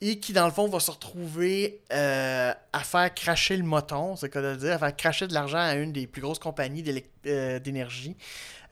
et 0.00 0.18
qui, 0.18 0.32
dans 0.32 0.44
le 0.44 0.52
fond, 0.52 0.68
va 0.68 0.78
se 0.78 0.90
retrouver 0.90 1.80
euh, 1.92 2.52
à 2.72 2.80
faire 2.80 3.14
cracher 3.14 3.56
le 3.56 3.62
moton, 3.64 4.14
c'est 4.16 4.30
quoi 4.30 4.42
de 4.42 4.54
dire, 4.54 4.74
à 4.74 4.78
faire 4.78 4.96
cracher 4.96 5.26
de 5.26 5.32
l'argent 5.32 5.58
à 5.58 5.74
une 5.74 5.92
des 5.92 6.06
plus 6.06 6.20
grosses 6.20 6.38
compagnies 6.38 6.84
euh, 7.26 7.58
d'énergie, 7.58 8.14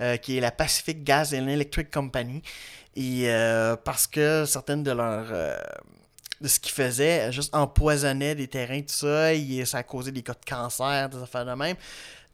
euh, 0.03 0.19
qui 0.19 0.37
est 0.37 0.41
la 0.41 0.51
Pacific 0.51 1.03
Gas 1.03 1.33
and 1.35 1.49
Electric 1.49 1.91
Company. 1.91 2.43
Et 2.97 3.27
parce 3.85 4.07
que 4.07 4.45
certaines 4.47 4.85
de 4.85 4.93
leurs. 4.93 5.27
de 6.41 6.47
ce 6.47 6.61
qu'ils 6.61 6.73
faisaient, 6.73 7.33
juste 7.33 7.53
empoisonnaient 7.53 8.37
des 8.37 8.47
terrains, 8.47 8.83
tout 8.83 8.95
ça, 8.95 9.35
et 9.35 9.65
ça 9.65 9.79
a 9.79 9.83
causé 9.83 10.13
des 10.13 10.23
cas 10.23 10.35
de 10.35 10.45
cancer, 10.49 11.09
des 11.09 11.21
affaires 11.21 11.45
de 11.45 11.55
même. 11.55 11.77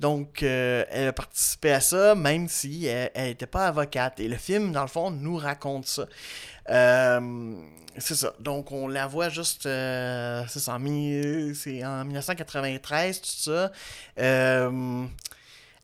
Donc, 0.01 0.43
elle 0.43 1.09
a 1.09 1.13
participé 1.15 1.73
à 1.73 1.81
ça, 1.81 2.15
même 2.15 2.47
si 2.47 2.85
elle 2.85 3.11
n'était 3.29 3.47
pas 3.47 3.69
avocate. 3.69 4.21
Et 4.21 4.29
le 4.29 4.37
film, 4.37 4.73
dans 4.73 4.83
le 4.83 4.89
fond, 4.89 5.11
nous 5.11 5.39
raconte 5.39 5.87
ça. 5.87 6.05
Euh, 6.71 7.55
c'est 7.99 8.15
ça. 8.15 8.33
Donc, 8.39 8.73
on 8.73 8.89
la 8.89 9.07
voit 9.07 9.29
juste. 9.29 9.67
Euh, 9.67 10.43
c'est 10.49 10.71
en, 10.71 10.79
1993, 10.79 13.21
tout 13.21 13.29
ça. 13.29 13.71
Euh, 14.19 15.05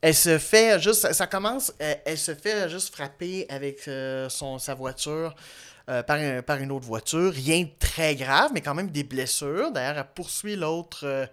elle 0.01 0.15
se 0.15 0.39
fait 0.39 0.81
juste. 0.81 1.13
Ça, 1.13 1.27
commence. 1.27 1.75
Elle, 1.79 2.17
se 2.19 2.35
fait 2.35 2.71
juste 2.71 2.95
frapper 2.95 3.45
avec 3.49 3.91
son, 4.29 4.59
sa 4.59 4.75
voiture. 4.75 5.35
par, 5.87 6.19
par, 6.45 6.59
une 6.59 6.71
autre 6.71 6.87
voiture. 6.87 7.33
Rien 7.33 7.63
de 7.63 7.71
très 7.79 8.15
grave, 8.15 8.51
mais 8.55 8.61
quand 8.61 8.75
même 8.75 8.91
des 8.91 9.05
blessures. 9.05 9.73
D'ailleurs, 9.73 9.99
elle 9.99 10.07
poursuit 10.15 10.57
l'autre 10.57 11.29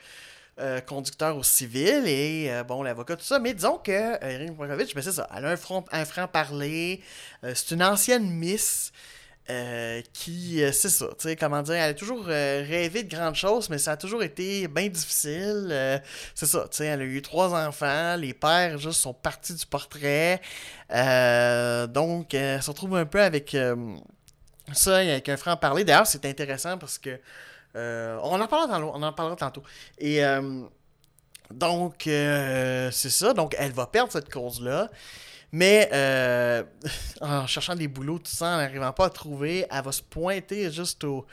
conducteur 0.88 1.38
au 1.38 1.44
civil 1.44 2.08
et 2.08 2.52
bon, 2.68 2.84
l'avocat, 2.84 3.16
tout 3.16 3.24
ça. 3.24 3.40
Mais 3.40 3.54
disons 3.54 3.78
que 3.78 3.92
Erin 3.92 4.54
ben 4.54 4.86
c'est 5.02 5.12
ça. 5.12 5.30
Elle 5.36 5.46
a 5.46 5.52
un, 5.52 5.58
un 5.92 6.06
franc-parler. 6.06 7.02
c'est 7.44 7.72
une 7.72 7.84
ancienne 7.84 8.30
Miss. 8.30 8.92
Euh, 9.50 10.02
qui, 10.14 10.64
euh, 10.64 10.72
c'est 10.72 10.90
ça, 10.90 11.08
tu 11.20 11.28
sais, 11.28 11.36
comment 11.36 11.62
dire, 11.62 11.76
elle 11.76 11.90
a 11.90 11.94
toujours 11.94 12.24
euh, 12.30 12.64
rêvé 12.66 13.04
de 13.04 13.14
grandes 13.14 13.36
choses, 13.36 13.70
mais 13.70 13.78
ça 13.78 13.92
a 13.92 13.98
toujours 13.98 14.24
été 14.24 14.70
bien 14.70 14.88
difficile. 14.88 16.02
c'est 16.34 16.46
ça, 16.46 16.62
tu 16.72 16.78
sais, 16.78 16.86
elle 16.86 17.02
a 17.02 17.04
eu 17.04 17.22
trois 17.22 17.54
enfants, 17.54 18.16
les 18.16 18.34
pères 18.34 18.78
juste 18.78 19.02
sont 19.02 19.14
partis 19.14 19.54
du 19.54 19.66
portrait. 19.66 20.40
donc, 20.90 22.34
elle 22.34 22.64
se 22.64 22.70
retrouve 22.72 22.96
un 22.96 23.06
peu 23.06 23.22
avec 23.22 23.56
Ça, 24.72 25.04
il 25.04 25.10
y 25.10 25.12
a 25.12 25.20
qu'un 25.20 25.38
frère 25.38 25.56
en 25.56 25.58
parler. 25.58 25.84
D'ailleurs, 25.84 26.08
c'est 26.08 26.26
intéressant 26.26 26.78
parce 26.78 26.98
que. 26.98 27.20
on, 27.76 28.40
en 28.40 28.48
parlera 28.48 28.68
tantôt, 28.68 28.92
on 28.94 29.04
en 29.04 29.14
parlera 29.14 29.36
tantôt. 29.36 29.64
Et 29.98 30.22
donc, 31.52 32.04
c'est 32.04 32.92
ça. 32.92 33.34
Donc, 33.34 33.56
elle 33.60 33.74
va 33.74 33.88
perdre 33.88 34.12
cette 34.12 34.32
cause-là. 34.32 34.90
Mais 35.54 35.88
euh, 35.94 36.64
en 37.22 37.46
cherchant 37.46 37.76
des 37.76 37.88
boulots, 37.88 38.18
tout 38.18 38.32
ça, 38.32 38.56
en 38.56 38.58
n'arrivant 38.58 38.92
pas 38.92 39.06
à 39.06 39.10
trouver, 39.12 39.68
elle 39.70 39.84
va 39.84 39.92
se 39.92 40.02
pointer 40.02 40.72
juste 40.72 41.04
au, 41.04 41.28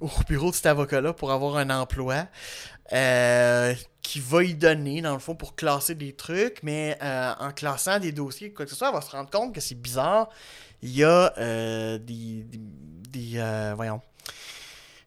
au 0.00 0.08
bureau 0.28 0.50
de 0.50 0.54
cet 0.54 0.66
avocat-là 0.66 1.12
pour 1.12 1.32
avoir 1.32 1.56
un 1.56 1.68
emploi. 1.70 2.28
euh, 2.92 3.74
qui 4.02 4.20
va 4.20 4.44
y 4.44 4.54
donner, 4.54 5.00
dans 5.00 5.14
le 5.14 5.18
fond, 5.18 5.34
pour 5.34 5.56
classer 5.56 5.94
des 5.94 6.12
trucs, 6.12 6.62
mais 6.62 6.96
euh, 7.02 7.32
en 7.40 7.50
classant 7.50 7.98
des 7.98 8.12
dossiers, 8.12 8.52
quoi 8.52 8.64
que 8.66 8.70
ce 8.70 8.76
soit, 8.76 8.88
elle 8.88 8.94
va 8.94 9.00
se 9.00 9.10
rendre 9.10 9.30
compte 9.30 9.52
que 9.54 9.60
c'est 9.60 9.74
bizarre. 9.74 10.28
Il 10.82 10.94
y 10.94 11.02
a 11.02 11.32
des, 11.98 12.44
des, 13.08 13.72
voyons, 13.74 14.02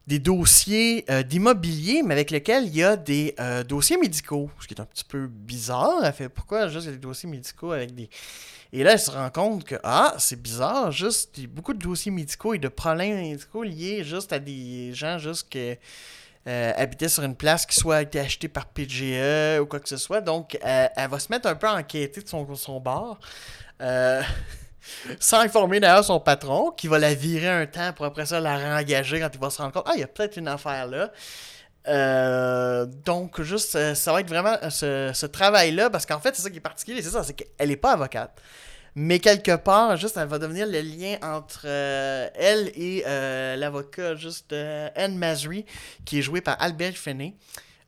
des 0.08 0.18
dossiers 0.18 1.06
d'immobilier, 1.28 2.02
mais 2.04 2.16
avec 2.16 2.32
lesquels 2.32 2.66
il 2.66 2.76
y 2.76 2.84
a 2.84 2.98
des 2.98 3.36
dossiers 3.70 3.98
médicaux, 3.98 4.50
ce 4.60 4.68
qui 4.68 4.74
est 4.74 4.82
un 4.82 4.86
petit 4.86 5.04
peu 5.06 5.28
bizarre. 5.28 6.04
Elle 6.04 6.14
fait 6.14 6.30
pourquoi 6.30 6.68
juste 6.68 6.88
des 6.88 6.98
dossiers 6.98 7.30
médicaux 7.30 7.72
avec 7.72 7.94
des. 7.94 8.10
Et 8.74 8.84
là, 8.84 8.94
elle 8.94 9.00
se 9.00 9.12
rend 9.12 9.30
compte 9.30 9.64
que, 9.64 9.76
ah, 9.84 10.16
c'est 10.18 10.42
bizarre, 10.42 10.92
juste, 10.92 11.38
il 11.38 11.44
y 11.44 11.46
a 11.46 11.50
beaucoup 11.50 11.74
de 11.74 11.80
dossiers 11.80 12.12
médicaux 12.12 12.54
et 12.54 12.60
de 12.60 12.68
problèmes 12.68 13.16
médicaux 13.16 13.64
liés 13.64 14.04
juste 14.04 14.34
à 14.34 14.40
des 14.40 14.94
gens 14.94 15.18
juste 15.18 15.50
que 15.50 15.78
euh, 16.48 16.74
habitait 16.78 17.10
sur 17.10 17.24
une 17.24 17.36
place 17.36 17.66
qui 17.66 17.76
soit 17.76 17.98
a 17.98 18.02
été 18.02 18.20
achetée 18.20 18.48
par 18.48 18.68
PGE 18.68 19.60
ou 19.62 19.66
quoi 19.66 19.80
que 19.80 19.90
ce 19.90 19.98
soit. 19.98 20.22
Donc, 20.22 20.58
euh, 20.64 20.88
elle 20.96 21.10
va 21.10 21.20
se 21.20 21.30
mettre 21.30 21.48
un 21.48 21.56
peu 21.56 21.68
à 21.68 21.76
enquêter 21.76 22.22
de 22.22 22.28
son, 22.28 22.56
son 22.56 22.80
bar. 22.80 23.20
Euh, 23.82 24.22
sans 25.20 25.40
informer 25.40 25.80
d'ailleurs 25.80 26.06
son 26.06 26.20
patron, 26.20 26.72
qui 26.72 26.88
va 26.88 27.00
la 27.00 27.14
virer 27.14 27.50
un 27.50 27.66
temps 27.66 27.92
pour 27.94 28.06
après 28.06 28.26
ça 28.26 28.40
la 28.40 28.56
réengager 28.56 29.20
quand 29.20 29.30
il 29.34 29.40
va 29.40 29.50
se 29.50 29.62
rendre 29.62 29.74
compte 29.74 29.84
Ah, 29.88 29.94
il 29.96 30.00
y 30.00 30.04
a 30.04 30.08
peut-être 30.08 30.38
une 30.38 30.48
affaire 30.48 30.88
là. 30.88 31.12
Euh, 31.88 32.86
donc, 32.86 33.42
juste, 33.42 33.76
euh, 33.76 33.96
ça 33.96 34.12
va 34.12 34.22
être 34.22 34.30
vraiment 34.30 34.58
euh, 34.64 35.14
ce, 35.14 35.26
travail-là, 35.26 35.90
parce 35.90 36.06
qu'en 36.06 36.20
fait, 36.20 36.36
c'est 36.36 36.42
ça 36.42 36.50
qui 36.50 36.58
est 36.58 36.62
particulier, 36.62 37.02
c'est 37.02 37.10
ça, 37.10 37.24
c'est 37.24 37.34
qu'elle 37.34 37.70
n'est 37.70 37.78
pas 37.78 37.94
avocate. 37.94 38.40
Mais 38.96 39.20
quelque 39.20 39.56
part, 39.56 39.96
juste, 39.96 40.18
elle 40.18 40.28
va 40.28 40.40
devenir 40.40 40.66
le 40.66 40.82
lien 40.82 41.18
entre 41.22 41.68
elle 41.68 42.72
et 42.76 43.04
l'avocat, 43.56 44.16
juste 44.16 44.54
Anne 44.54 45.18
Masry, 45.18 45.66
qui 46.04 46.18
est 46.18 46.22
joué 46.24 46.42
par 46.42 46.60
Albert 46.60 46.96
Finney. 46.96 47.36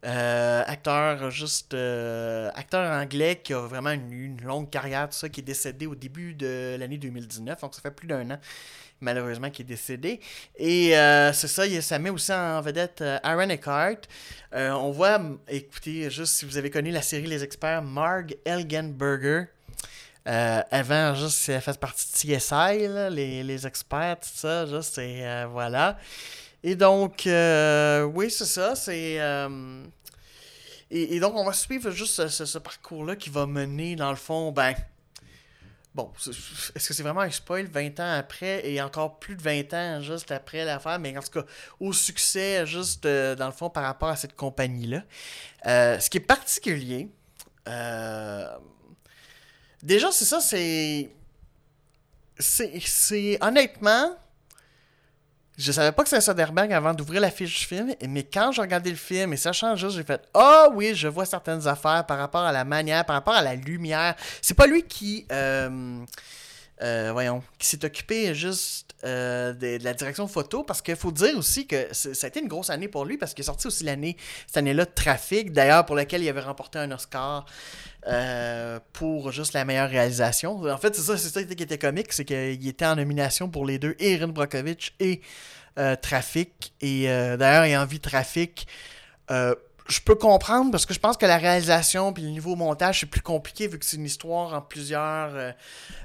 Acteur 0.03 1.31
juste 1.31 1.73
acteur 1.73 2.91
anglais 2.91 3.41
qui 3.43 3.53
a 3.53 3.61
vraiment 3.61 3.89
une, 3.89 4.13
une 4.13 4.41
longue 4.43 4.69
carrière 4.69 5.09
tout 5.09 5.17
ça 5.17 5.29
qui 5.29 5.41
est 5.41 5.43
décédé 5.43 5.87
au 5.87 5.95
début 5.95 6.35
de 6.35 6.77
l'année 6.79 6.97
2019 6.97 7.59
donc 7.59 7.75
ça 7.75 7.81
fait 7.81 7.91
plus 7.91 8.07
d'un 8.07 8.31
an 8.31 8.39
malheureusement 9.01 9.49
qui 9.49 9.61
est 9.61 9.65
décédé 9.65 10.19
et 10.57 10.97
euh, 10.97 11.31
c'est 11.33 11.47
ça 11.47 11.65
il- 11.65 11.81
ça 11.83 11.99
met 11.99 12.09
aussi 12.09 12.31
en 12.33 12.61
vedette 12.61 13.01
euh, 13.01 13.17
Aaron 13.23 13.49
Eckhart 13.49 14.01
Euh, 14.53 14.71
on 14.71 14.91
voit 14.91 15.19
écoutez 15.47 16.09
juste 16.09 16.33
si 16.33 16.45
vous 16.45 16.57
avez 16.57 16.69
connu 16.71 16.91
la 16.91 17.01
série 17.03 17.27
Les 17.27 17.43
Experts 17.43 17.83
Marg 17.83 18.35
Elgenberger 18.45 19.45
avant, 20.25 21.15
juste, 21.15 21.49
elle 21.49 21.61
fait 21.61 21.79
partie 21.79 22.27
de 22.27 22.35
CSI, 22.35 22.87
les, 23.43 23.65
experts, 23.65 24.19
tout 24.19 24.29
ça, 24.31 24.67
juste, 24.67 24.99
et 24.99 25.23
voilà. 25.51 25.97
Et 26.63 26.75
donc, 26.75 27.21
oui, 27.25 28.29
c'est 28.29 28.45
ça, 28.45 28.75
c'est... 28.75 29.17
et, 30.91 31.19
donc, 31.19 31.35
on 31.35 31.43
va 31.45 31.53
suivre 31.53 31.89
juste 31.89 32.27
ce 32.27 32.57
parcours-là 32.59 33.15
qui 33.15 33.31
va 33.31 33.47
mener, 33.47 33.95
dans 33.95 34.11
le 34.11 34.17
fond, 34.17 34.51
ben... 34.51 34.75
Bon, 36.01 36.11
est-ce 36.27 36.87
que 36.87 36.93
c'est 36.93 37.03
vraiment 37.03 37.19
un 37.21 37.29
spoil 37.29 37.65
20 37.65 37.99
ans 37.99 38.13
après 38.17 38.65
et 38.69 38.81
encore 38.81 39.19
plus 39.19 39.35
de 39.35 39.41
20 39.41 39.73
ans 39.73 40.01
juste 40.01 40.31
après 40.31 40.63
l'affaire, 40.63 40.97
mais 40.97 41.17
en 41.17 41.21
tout 41.21 41.41
cas, 41.41 41.45
au 41.81 41.91
succès, 41.91 42.65
juste 42.65 43.05
euh, 43.05 43.35
dans 43.35 43.47
le 43.47 43.51
fond, 43.51 43.69
par 43.69 43.83
rapport 43.83 44.07
à 44.07 44.15
cette 44.15 44.35
compagnie-là. 44.35 45.03
Euh, 45.65 45.99
ce 45.99 46.09
qui 46.09 46.17
est 46.17 46.21
particulier, 46.21 47.09
euh, 47.67 48.47
déjà, 49.83 50.09
c'est 50.13 50.23
ça. 50.25 50.39
C'est. 50.39 51.09
c'est- 52.39 53.37
Honnêtement, 53.43 54.15
je 55.59 55.71
savais 55.73 55.91
pas 55.91 56.03
que 56.03 56.09
c'était 56.09 56.21
Soderbergh 56.21 56.71
avant 56.71 56.93
d'ouvrir 56.93 57.19
la 57.19 57.29
fiche 57.29 57.59
du 57.59 57.65
film, 57.65 57.93
mais 58.07 58.23
quand 58.23 58.53
j'ai 58.53 58.61
regardé 58.61 58.89
le 58.89 58.95
film 58.95 59.33
et 59.33 59.37
sachant 59.37 59.75
juste, 59.75 59.97
j'ai 59.97 60.03
fait 60.03 60.21
Ah 60.33 60.69
oui, 60.73 60.95
je 60.95 61.09
vois 61.09 61.25
certaines 61.25 61.67
affaires 61.67 62.05
par 62.05 62.17
rapport 62.17 62.43
à 62.43 62.53
la 62.53 62.63
manière, 62.63 63.03
par 63.05 63.17
rapport 63.17 63.33
à 63.35 63.41
la 63.41 63.55
lumière. 63.55 64.15
C'est 64.41 64.53
pas 64.53 64.67
lui 64.67 64.83
qui. 64.83 65.25
euh, 65.31 65.99
euh, 66.81 67.09
voyons, 67.11 67.43
qui 67.57 67.67
s'est 67.67 67.83
occupé 67.83 68.33
juste 68.33 68.95
euh, 69.03 69.53
de, 69.53 69.83
la 69.83 69.93
direction 69.93 70.27
photo, 70.27 70.63
parce 70.63 70.81
qu'il 70.81 70.95
faut 70.95 71.11
dire 71.11 71.37
aussi 71.37 71.67
que 71.67 71.87
ça 71.93 72.25
a 72.25 72.27
été 72.27 72.39
une 72.39 72.47
grosse 72.47 72.69
année 72.69 72.87
pour 72.87 73.05
lui, 73.05 73.17
parce 73.17 73.33
qu'il 73.33 73.43
est 73.43 73.45
sorti 73.45 73.67
aussi 73.67 73.83
l'année, 73.83 74.17
cette 74.47 74.57
année-là, 74.57 74.85
Trafic, 74.85 75.51
d'ailleurs, 75.51 75.85
pour 75.85 75.95
laquelle 75.95 76.23
il 76.23 76.29
avait 76.29 76.41
remporté 76.41 76.79
un 76.79 76.91
Oscar 76.91 77.45
euh, 78.07 78.79
pour 78.93 79.31
juste 79.31 79.53
la 79.53 79.65
meilleure 79.65 79.89
réalisation. 79.89 80.63
En 80.63 80.77
fait, 80.77 80.95
c'est 80.95 81.01
ça, 81.01 81.17
c'est 81.17 81.29
ça 81.29 81.43
qui 81.43 81.63
était 81.63 81.77
comique, 81.77 82.13
c'est 82.13 82.25
qu'il 82.25 82.67
était 82.67 82.85
en 82.85 82.95
nomination 82.95 83.49
pour 83.49 83.65
les 83.65 83.79
deux, 83.79 83.95
et 83.99 84.13
Erin 84.13 84.27
Brockovich 84.27 84.93
et 84.99 85.21
Trafic. 86.01 86.73
Et 86.81 87.05
d'ailleurs, 87.05 87.63
ayant 87.63 87.85
vu 87.85 88.01
Trafic, 88.01 88.67
euh, 89.31 89.53
je 89.89 89.99
peux 90.01 90.15
comprendre 90.15 90.71
parce 90.71 90.85
que 90.85 90.93
je 90.93 90.99
pense 90.99 91.17
que 91.17 91.25
la 91.25 91.37
réalisation 91.37 92.13
puis 92.13 92.23
le 92.23 92.29
niveau 92.29 92.55
montage 92.55 93.01
c'est 93.01 93.05
plus 93.05 93.21
compliqué 93.21 93.67
vu 93.67 93.79
que 93.79 93.85
c'est 93.85 93.97
une 93.97 94.05
histoire 94.05 94.53
en 94.53 94.61
plusieurs. 94.61 95.35
euh, 95.35 95.51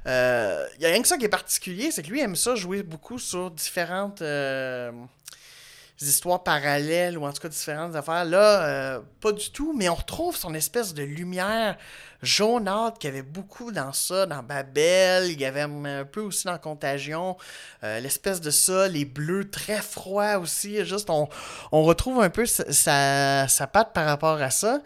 euh, 0.06 0.66
Il 0.76 0.82
y 0.82 0.86
a 0.86 0.88
rien 0.88 1.02
que 1.02 1.08
ça 1.08 1.18
qui 1.18 1.26
est 1.26 1.28
particulier, 1.28 1.90
c'est 1.90 2.02
que 2.02 2.08
lui 2.08 2.20
aime 2.20 2.36
ça 2.36 2.54
jouer 2.54 2.82
beaucoup 2.82 3.18
sur 3.18 3.50
différentes 3.50 4.22
euh, 4.22 4.90
histoires 6.00 6.42
parallèles 6.42 7.16
ou 7.18 7.24
en 7.24 7.32
tout 7.32 7.40
cas 7.40 7.48
différentes 7.48 7.94
affaires. 7.94 8.24
Là, 8.24 8.64
euh, 8.66 9.00
pas 9.20 9.32
du 9.32 9.50
tout, 9.50 9.74
mais 9.76 9.88
on 9.88 9.94
retrouve 9.94 10.36
son 10.36 10.54
espèce 10.54 10.92
de 10.94 11.02
lumière 11.02 11.76
jaunâtre 12.24 12.98
qu'il 12.98 13.10
y 13.10 13.12
avait 13.12 13.22
beaucoup 13.22 13.72
dans 13.72 13.92
ça, 13.92 14.26
dans 14.26 14.42
Babel, 14.42 15.30
il 15.30 15.40
y 15.40 15.44
avait 15.44 15.62
un 15.62 16.04
peu 16.04 16.20
aussi 16.20 16.46
dans 16.46 16.58
Contagion, 16.58 17.36
euh, 17.82 18.00
l'espèce 18.00 18.40
de 18.40 18.50
ça, 18.50 18.88
les 18.88 19.04
bleus 19.04 19.50
très 19.50 19.80
froids 19.80 20.38
aussi, 20.38 20.84
juste 20.84 21.10
on, 21.10 21.28
retrouve 21.72 22.22
un 22.22 22.30
peu 22.30 22.46
sa, 22.46 22.72
sa, 22.72 23.48
sa 23.48 23.66
patte 23.66 23.92
par 23.92 24.06
rapport 24.06 24.40
à 24.40 24.50
ça. 24.50 24.80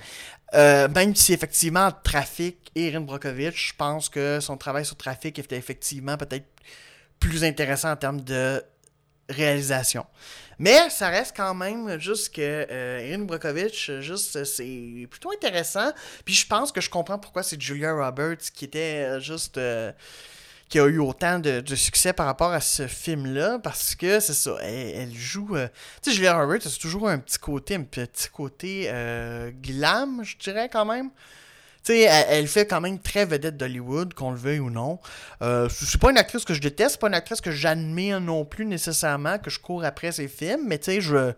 Euh, 0.54 0.88
même 0.88 1.14
si 1.14 1.32
effectivement 1.32 1.90
Trafic 2.02 2.70
et 2.74 2.88
Erin 2.88 3.02
Brockovich, 3.02 3.68
je 3.68 3.74
pense 3.76 4.08
que 4.08 4.40
son 4.40 4.56
travail 4.56 4.84
sur 4.84 4.96
Trafic 4.96 5.38
était 5.38 5.56
effectivement 5.56 6.16
peut-être 6.16 6.46
plus 7.20 7.44
intéressant 7.44 7.90
en 7.90 7.96
termes 7.96 8.22
de 8.22 8.62
réalisation. 9.28 10.06
Mais 10.58 10.90
ça 10.90 11.08
reste 11.08 11.36
quand 11.36 11.54
même 11.54 11.98
juste 12.00 12.34
que 12.34 12.66
euh, 12.70 13.18
Brockovich, 13.18 13.90
juste 14.00 14.44
c'est 14.44 15.06
plutôt 15.10 15.30
intéressant. 15.32 15.92
Puis 16.24 16.34
je 16.34 16.46
pense 16.46 16.72
que 16.72 16.80
je 16.80 16.90
comprends 16.90 17.18
pourquoi 17.18 17.42
c'est 17.42 17.60
Julia 17.60 17.92
Roberts 17.92 18.50
qui 18.52 18.64
était 18.64 19.04
euh, 19.06 19.20
juste 19.20 19.58
euh, 19.58 19.92
qui 20.68 20.78
a 20.78 20.86
eu 20.86 20.98
autant 20.98 21.38
de, 21.38 21.62
succès 21.74 22.12
par 22.12 22.26
rapport 22.26 22.52
à 22.52 22.60
ce 22.60 22.86
film-là, 22.86 23.58
parce 23.58 23.94
que 23.94 24.20
c'est 24.20 24.34
ça, 24.34 24.58
elle, 24.60 25.14
joue... 25.14 25.56
euh, 25.56 25.66
tu 26.02 26.10
sais, 26.10 26.16
Julia 26.16 26.36
Roberts, 26.36 26.60
c'est 26.62 26.78
toujours 26.78 27.08
un 27.08 27.18
petit 27.18 27.38
côté, 27.38 27.76
un 27.76 27.84
petit 27.84 28.28
côté 28.28 28.90
glam, 29.62 30.22
je 30.24 30.36
dirais 30.36 30.68
quand 30.68 30.84
même. 30.84 31.10
Sais, 31.82 32.00
elle, 32.00 32.46
fait 32.48 32.66
quand 32.66 32.80
même 32.80 32.98
très 32.98 33.24
vedette 33.24 33.56
d'Hollywood, 33.56 34.12
qu'on 34.14 34.30
le 34.30 34.36
veuille 34.36 34.60
ou 34.60 34.70
non. 34.70 34.98
Euh, 35.42 35.68
c'est 35.70 36.00
pas 36.00 36.10
une 36.10 36.18
actrice 36.18 36.44
que 36.44 36.54
je 36.54 36.60
déteste, 36.60 36.92
c'est 36.92 37.00
pas 37.00 37.08
une 37.08 37.14
actrice 37.14 37.40
que 37.40 37.50
j'admire 37.50 38.20
non 38.20 38.44
plus 38.44 38.66
nécessairement, 38.66 39.38
que 39.38 39.48
je 39.50 39.58
cours 39.58 39.84
après 39.84 40.12
ses 40.12 40.28
films, 40.28 40.62
mais 40.66 40.78
tu 40.78 40.84
sais, 40.84 41.00
je... 41.00 41.32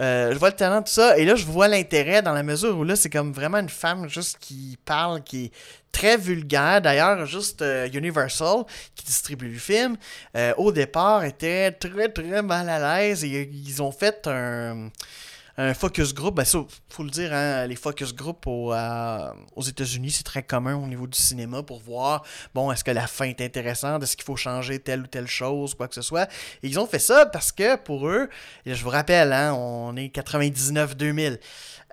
Euh, 0.00 0.32
je 0.32 0.38
vois 0.38 0.50
le 0.50 0.54
talent, 0.54 0.80
tout 0.82 0.92
ça, 0.92 1.18
et 1.18 1.24
là, 1.24 1.34
je 1.34 1.44
vois 1.44 1.66
l'intérêt 1.66 2.22
dans 2.22 2.32
la 2.32 2.44
mesure 2.44 2.78
où 2.78 2.84
là, 2.84 2.94
c'est 2.94 3.10
comme 3.10 3.32
vraiment 3.32 3.58
une 3.58 3.68
femme 3.68 4.08
juste 4.08 4.38
qui 4.38 4.78
parle, 4.84 5.24
qui 5.24 5.46
est 5.46 5.52
très 5.90 6.16
vulgaire. 6.16 6.80
D'ailleurs, 6.80 7.26
juste 7.26 7.62
euh, 7.62 7.88
Universal, 7.92 8.64
qui 8.94 9.04
distribue 9.04 9.48
le 9.48 9.58
film, 9.58 9.96
euh, 10.36 10.54
au 10.56 10.70
départ, 10.70 11.24
était 11.24 11.72
très, 11.72 12.08
très 12.08 12.42
mal 12.42 12.68
à 12.68 13.00
l'aise, 13.00 13.24
et 13.24 13.50
ils 13.52 13.82
ont 13.82 13.90
fait 13.90 14.28
un, 14.28 14.90
un 15.58 15.74
focus 15.74 16.14
group. 16.14 16.36
Ben, 16.36 16.44
faut 16.44 17.02
le 17.02 17.10
dire, 17.10 17.32
hein, 17.34 17.66
les 17.66 17.74
focus 17.74 18.14
group 18.14 18.46
euh, 18.46 19.30
aux 19.56 19.62
États-Unis, 19.62 20.12
c'est 20.12 20.22
très 20.22 20.44
commun 20.44 20.76
au 20.76 20.86
niveau 20.86 21.06
du 21.06 21.18
cinéma 21.18 21.62
pour 21.64 21.80
voir, 21.80 22.24
bon, 22.54 22.70
est-ce 22.70 22.84
que 22.84 22.92
la 22.92 23.08
fin 23.08 23.26
est 23.26 23.40
intéressante, 23.40 24.02
est-ce 24.02 24.16
qu'il 24.16 24.24
faut 24.24 24.36
changer 24.36 24.78
telle 24.78 25.02
ou 25.02 25.06
telle 25.06 25.26
chose, 25.26 25.74
quoi 25.74 25.88
que 25.88 25.94
ce 25.94 26.02
soit. 26.02 26.30
Et 26.62 26.68
ils 26.68 26.78
ont 26.78 26.86
fait 26.86 27.00
ça 27.00 27.26
parce 27.26 27.50
que 27.50 27.76
pour 27.76 28.08
eux, 28.08 28.28
je 28.64 28.82
vous 28.82 28.90
rappelle, 28.90 29.32
hein, 29.32 29.52
on 29.52 29.96
est 29.96 30.14
99-2000. 30.14 31.38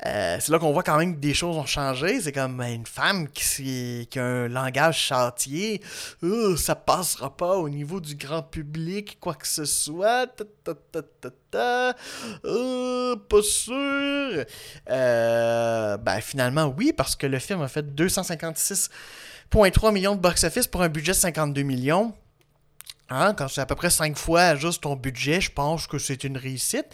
Euh, 0.06 0.38
c'est 0.42 0.52
là 0.52 0.60
qu'on 0.60 0.74
voit 0.74 0.84
quand 0.84 0.98
même 0.98 1.16
que 1.16 1.20
des 1.20 1.34
choses 1.34 1.56
ont 1.56 1.66
changé. 1.66 2.20
C'est 2.20 2.34
comme 2.34 2.62
une 2.62 2.86
femme 2.86 3.30
qui, 3.30 4.08
a 4.16 4.22
un 4.22 4.48
langage 4.48 5.00
chantier. 5.00 5.82
Euh, 6.22 6.58
ça 6.58 6.76
passera 6.76 7.36
pas 7.36 7.56
au 7.56 7.70
niveau 7.70 8.02
du 8.02 8.16
grand 8.16 8.44
public, 8.44 9.18
quoi 9.20 9.34
que 9.36 9.48
ce 9.48 9.66
soit. 9.66 10.28
Euh, 11.56 13.16
pas 13.16 13.42
sûr. 13.42 14.46
Euh, 14.90 15.98
ben 15.98 16.22
finalement, 16.22 16.74
oui, 16.78 16.94
parce 16.94 17.16
que 17.16 17.28
le 17.28 17.40
film 17.40 17.62
a 17.62 17.68
fait 17.68 17.86
256,3 17.86 19.94
millions 19.94 20.16
de 20.16 20.22
box-office 20.22 20.68
pour 20.68 20.82
un 20.82 20.90
budget 20.90 21.14
de 21.14 21.18
52 21.18 21.62
millions. 21.64 22.14
Hein, 23.10 23.36
quand 23.38 23.48
c'est 23.48 23.62
à 23.62 23.68
peu 23.68 23.76
près 23.76 23.92
cinq 23.92 24.18
fois 24.18 24.56
juste 24.56 24.82
ton 24.82 24.96
budget, 24.96 25.40
je 25.40 25.52
pense 25.52 25.86
que 25.86 26.00
c'est 26.00 26.24
une 26.24 26.38
réussite. 26.38 26.88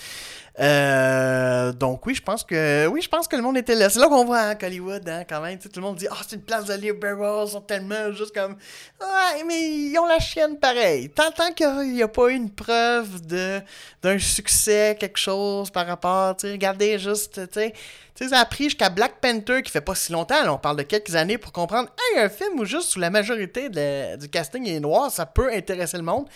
Euh, 0.62 1.72
donc 1.72 2.06
oui, 2.06 2.13
je 2.13 2.22
pense 2.22 2.44
que 2.44 2.86
oui, 2.86 3.01
je 3.01 3.10
pense 3.10 3.27
que 3.27 3.36
le 3.36 3.41
monde 3.41 3.58
était 3.58 3.74
là. 3.74 3.89
C'est 3.89 4.00
là 4.00 4.08
qu'on 4.08 4.25
voit 4.25 4.41
hein, 4.41 4.58
Hollywood, 4.62 5.08
hein, 5.10 5.24
quand 5.27 5.41
même. 5.41 5.58
tout 5.58 5.70
le 5.75 5.82
monde 5.82 5.96
dit 5.96 6.08
Ah, 6.12 6.18
c'est 6.27 6.36
une 6.36 6.44
place 6.44 6.65
de 6.65 6.75
libéraux, 6.75 7.46
ils 7.48 7.51
sont 7.51 7.62
tellement 7.62 8.12
juste 8.12 8.36
comme 8.36 8.58
Ouais, 9.01 9.44
mais 9.48 9.60
ils 9.60 9.98
ont 9.98 10.06
la 10.06 10.20
chienne 10.20 10.60
pareil. 10.60 11.10
Tant, 11.10 11.32
tant 11.32 11.51
qu'il 11.51 11.94
n'y 11.94 12.03
a, 12.03 12.08
pas 12.08 12.30
eu 12.30 12.36
une 12.36 12.51
preuve 12.51 13.25
de 13.25 13.60
d'un 14.03 14.20
succès, 14.20 14.96
quelque 15.00 15.18
chose 15.18 15.72
par 15.72 15.88
rapport, 15.88 16.38
tu 16.38 16.51
regardez 16.51 17.00
juste, 17.00 17.48
tu 17.48 17.60
sais. 17.60 17.74
Tu 18.13 18.25
sais, 18.25 18.30
ça 18.30 18.41
a 18.41 18.46
pris 18.46 18.65
jusqu'à 18.65 18.89
Black 18.89 19.20
Panther 19.22 19.63
qui 19.63 19.72
fait 19.72 19.82
pas 19.82 19.96
si 19.96 20.12
longtemps, 20.12 20.36
on 20.48 20.58
parle 20.58 20.77
de 20.77 20.84
quelques 20.84 21.15
années 21.15 21.38
pour 21.38 21.51
comprendre 21.53 21.89
Hey, 21.98 22.20
un 22.20 22.30
film 22.30 22.60
où 22.60 22.65
juste 22.65 22.89
sous 22.89 23.00
la 23.00 23.10
majorité 23.10 23.70
du 23.70 24.30
casting 24.30 24.68
est 24.68 24.80
noir, 24.80 25.10
ça 25.10 25.25
peut 25.25 25.51
intéresser 25.51 25.98
le 25.98 26.03
monde. 26.03 26.27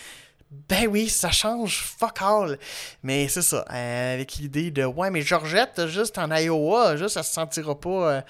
Ben 0.70 0.88
oui, 0.88 1.10
ça 1.10 1.32
change 1.32 1.82
fuck 1.82 2.22
all. 2.22 2.58
Mais 3.04 3.28
c'est 3.28 3.42
ça, 3.42 3.66
euh, 3.72 4.14
avec 4.14 4.36
l'idée 4.36 4.72
de 4.72 4.86
ouais, 4.86 5.10
mais 5.10 5.22
Georgette, 5.22 5.88
juste 5.88 6.18
en 6.18 6.34
Iowa, 6.36 6.96
juste 6.96 7.18
elle 7.18 7.24
se 7.24 7.34
sentira 7.34 7.80
pas. 7.80 7.90
Euh, 7.90 8.22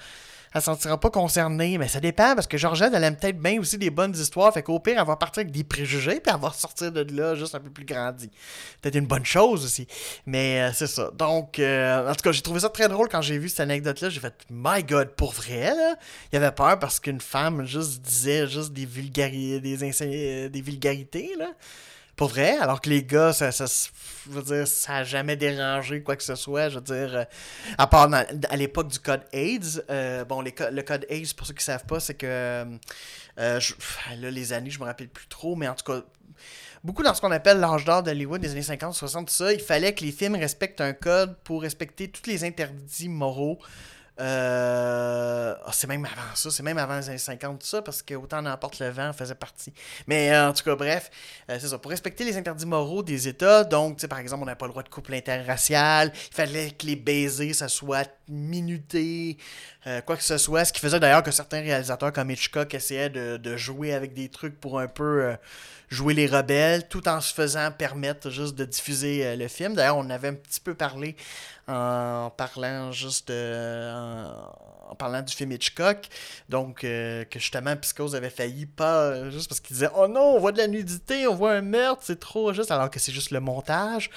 elle 0.54 0.60
se 0.62 0.66
sentira 0.66 0.98
pas 0.98 1.10
concernée. 1.10 1.76
Mais 1.76 1.88
ça 1.88 2.00
dépend 2.00 2.34
parce 2.34 2.46
que 2.46 2.56
Georgette, 2.56 2.92
elle 2.94 3.04
aime 3.04 3.16
peut-être 3.16 3.38
bien 3.38 3.60
aussi 3.60 3.76
des 3.76 3.90
bonnes 3.90 4.14
histoires. 4.14 4.54
Fait 4.54 4.62
qu'au 4.62 4.78
pire, 4.80 4.98
elle 4.98 5.06
va 5.06 5.16
partir 5.16 5.42
avec 5.42 5.52
des 5.52 5.64
préjugés 5.64 6.20
puis 6.20 6.32
elle 6.34 6.40
va 6.40 6.50
sortir 6.50 6.90
de 6.92 7.06
là 7.14 7.34
juste 7.34 7.54
un 7.54 7.60
peu 7.60 7.68
plus 7.68 7.84
grandi. 7.84 8.30
Peut-être 8.80 8.94
une 8.94 9.06
bonne 9.06 9.26
chose 9.26 9.64
aussi. 9.64 9.86
Mais 10.24 10.62
euh, 10.62 10.72
c'est 10.72 10.86
ça. 10.86 11.10
Donc, 11.12 11.58
en 11.58 12.12
tout 12.14 12.22
cas, 12.22 12.32
j'ai 12.32 12.42
trouvé 12.42 12.60
ça 12.60 12.70
très 12.70 12.88
drôle 12.88 13.08
quand 13.10 13.20
j'ai 13.20 13.36
vu 13.36 13.50
cette 13.50 13.60
anecdote-là. 13.60 14.08
J'ai 14.08 14.20
fait, 14.20 14.34
my 14.48 14.82
god, 14.82 15.10
pour 15.10 15.32
vrai, 15.32 15.74
là? 15.74 15.96
Il 16.32 16.36
y 16.36 16.38
avait 16.38 16.52
peur 16.52 16.78
parce 16.78 17.00
qu'une 17.00 17.20
femme 17.20 17.66
juste 17.66 18.00
disait 18.00 18.46
juste 18.46 18.72
des, 18.72 18.86
vulgarités, 18.86 19.60
des, 19.60 20.48
des 20.48 20.60
vulgarités, 20.62 21.34
là. 21.38 21.48
Pour 22.16 22.28
vrai, 22.28 22.56
alors 22.56 22.80
que 22.80 22.88
les 22.88 23.04
gars, 23.04 23.34
ça, 23.34 23.52
ça, 23.52 23.66
ça 23.66 24.92
n'a 24.92 25.04
jamais 25.04 25.36
dérangé 25.36 26.02
quoi 26.02 26.16
que 26.16 26.22
ce 26.22 26.34
soit. 26.34 26.70
Je 26.70 26.76
veux 26.76 26.80
dire, 26.80 27.14
euh, 27.14 27.24
à 27.76 27.86
part 27.86 28.08
à 28.12 28.56
l'époque 28.56 28.88
du 28.88 28.98
code 28.98 29.20
AIDS, 29.32 29.84
euh, 29.90 30.24
bon, 30.24 30.40
le 30.40 30.50
code 30.82 31.06
AIDS, 31.10 31.34
pour 31.34 31.46
ceux 31.46 31.52
qui 31.52 31.60
ne 31.60 31.64
savent 31.64 31.84
pas, 31.84 32.00
c'est 32.00 32.14
que 32.14 32.26
euh, 32.26 32.64
là, 33.36 34.30
les 34.30 34.52
années, 34.54 34.70
je 34.70 34.80
me 34.80 34.84
rappelle 34.84 35.08
plus 35.08 35.26
trop, 35.26 35.56
mais 35.56 35.68
en 35.68 35.74
tout 35.74 35.92
cas, 35.92 36.00
beaucoup 36.82 37.02
dans 37.02 37.12
ce 37.12 37.20
qu'on 37.20 37.32
appelle 37.32 37.60
l'âge 37.60 37.84
d'or 37.84 38.02
d'Hollywood 38.02 38.40
des 38.40 38.52
années 38.52 38.62
50, 38.62 38.94
60, 38.94 39.28
tout 39.28 39.34
ça, 39.34 39.52
il 39.52 39.60
fallait 39.60 39.94
que 39.94 40.02
les 40.02 40.12
films 40.12 40.36
respectent 40.36 40.80
un 40.80 40.94
code 40.94 41.36
pour 41.44 41.60
respecter 41.60 42.08
tous 42.08 42.26
les 42.30 42.44
interdits 42.44 43.10
moraux 43.10 43.58
euh, 44.18 45.54
ah, 45.62 45.70
c'est 45.72 45.86
même 45.86 46.04
avant 46.06 46.34
ça, 46.34 46.50
c'est 46.50 46.62
même 46.62 46.78
avant 46.78 46.96
les 46.96 47.08
années 47.10 47.18
50, 47.18 47.62
ça, 47.62 47.82
parce 47.82 48.02
que 48.02 48.14
autant 48.14 48.40
n'importe 48.40 48.78
le 48.78 48.88
vent 48.88 49.12
faisait 49.12 49.34
partie. 49.34 49.74
Mais 50.06 50.32
euh, 50.32 50.48
en 50.48 50.52
tout 50.54 50.64
cas, 50.64 50.74
bref, 50.74 51.10
euh, 51.50 51.58
c'est 51.60 51.68
ça. 51.68 51.78
Pour 51.78 51.90
respecter 51.90 52.24
les 52.24 52.36
interdits 52.38 52.64
moraux 52.64 53.02
des 53.02 53.28
États, 53.28 53.64
donc, 53.64 54.04
par 54.06 54.18
exemple, 54.18 54.42
on 54.42 54.46
n'a 54.46 54.56
pas 54.56 54.66
le 54.66 54.72
droit 54.72 54.82
de 54.82 54.88
couple 54.88 55.12
interracial, 55.14 56.12
il 56.30 56.34
fallait 56.34 56.70
que 56.70 56.86
les 56.86 56.96
baisers, 56.96 57.52
ça 57.52 57.68
soit 57.68 58.10
minuté, 58.28 59.36
quoi 60.04 60.16
que 60.16 60.24
ce 60.24 60.38
soit. 60.38 60.64
Ce 60.64 60.72
qui 60.72 60.80
faisait 60.80 60.98
d'ailleurs 60.98 61.22
que 61.22 61.30
certains 61.30 61.60
réalisateurs 61.60 62.12
comme 62.12 62.30
Hitchcock 62.30 62.72
essayaient 62.74 63.10
de 63.10 63.56
jouer 63.56 63.92
avec 63.92 64.14
des 64.14 64.28
trucs 64.28 64.58
pour 64.58 64.80
un 64.80 64.88
peu 64.88 65.36
jouer 65.88 66.14
les 66.14 66.26
rebelles, 66.26 66.88
tout 66.88 67.06
en 67.06 67.20
se 67.20 67.32
faisant 67.32 67.70
permettre 67.70 68.30
juste 68.30 68.56
de 68.56 68.64
diffuser 68.64 69.36
le 69.36 69.46
film. 69.46 69.74
D'ailleurs, 69.74 69.96
on 69.96 70.10
avait 70.10 70.28
un 70.28 70.34
petit 70.34 70.60
peu 70.60 70.74
parlé 70.74 71.14
en 71.68 72.30
parlant 72.30 72.92
juste 72.92 73.30
en, 74.90 74.94
parlant 74.94 75.22
du 75.22 75.34
film 75.34 75.52
Hitchcock. 75.52 76.08
Donc, 76.48 76.84
euh, 76.84 77.24
que 77.24 77.38
justement, 77.38 77.76
Psychose 77.76 78.14
avait 78.14 78.30
failli 78.30 78.66
pas, 78.66 79.30
juste 79.30 79.48
parce 79.48 79.60
qu'il 79.60 79.74
disait 79.74 79.90
Oh 79.96 80.08
non, 80.08 80.34
on 80.36 80.38
voit 80.38 80.52
de 80.52 80.58
la 80.58 80.68
nudité, 80.68 81.26
on 81.26 81.34
voit 81.34 81.52
un 81.52 81.62
meurtre, 81.62 82.02
c'est 82.04 82.20
trop 82.20 82.52
juste, 82.52 82.70
alors 82.70 82.90
que 82.90 82.98
c'est 82.98 83.12
juste 83.12 83.30
le 83.30 83.40
montage 83.40 84.10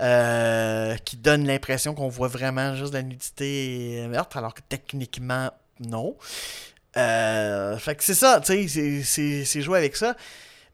euh, 0.00 0.96
qui 1.04 1.16
donne 1.16 1.46
l'impression 1.46 1.94
qu'on 1.94 2.08
voit 2.08 2.28
vraiment 2.28 2.74
juste 2.74 2.92
de 2.92 2.98
la 2.98 3.02
nudité 3.02 3.98
et 3.98 4.08
meurtre, 4.08 4.36
alors 4.36 4.54
que 4.54 4.62
techniquement, 4.68 5.50
non. 5.80 6.16
Euh, 6.96 7.78
fait 7.78 7.96
que 7.96 8.04
c'est 8.04 8.14
ça, 8.14 8.40
tu 8.40 8.68
sais, 8.68 9.44
c'est 9.44 9.62
jouer 9.62 9.78
avec 9.78 9.96
ça. 9.96 10.16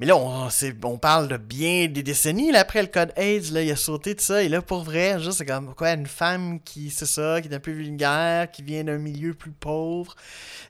Mais 0.00 0.06
là, 0.06 0.16
on, 0.16 0.48
on 0.84 0.98
parle 0.98 1.28
de 1.28 1.36
bien 1.36 1.88
des 1.88 2.02
décennies 2.02 2.52
là, 2.52 2.60
après 2.60 2.82
le 2.82 2.88
code 2.88 3.12
AIDS, 3.16 3.52
là, 3.52 3.62
il 3.62 3.70
a 3.70 3.76
sauté 3.76 4.14
de 4.14 4.20
ça. 4.20 4.42
Et 4.42 4.48
là, 4.48 4.62
pour 4.62 4.84
vrai, 4.84 5.16
c'est 5.32 5.44
comme 5.44 5.74
quoi, 5.74 5.92
une 5.92 6.06
femme 6.06 6.60
qui, 6.60 6.90
c'est 6.90 7.06
ça, 7.06 7.40
qui 7.40 7.48
est 7.48 7.54
un 7.54 7.60
peu 7.60 7.72
vulgaire, 7.72 8.50
qui 8.50 8.62
vient 8.62 8.84
d'un 8.84 8.98
milieu 8.98 9.34
plus 9.34 9.50
pauvre. 9.50 10.14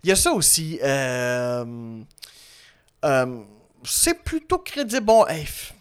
Il 0.02 0.08
y 0.08 0.12
a 0.12 0.16
ça 0.16 0.32
aussi. 0.32 0.78
Euh, 0.82 2.00
euh, 3.04 3.42
c'est 3.84 4.22
plutôt 4.22 4.58
crédible. 4.58 5.04
Bon, 5.04 5.24
je 5.28 5.72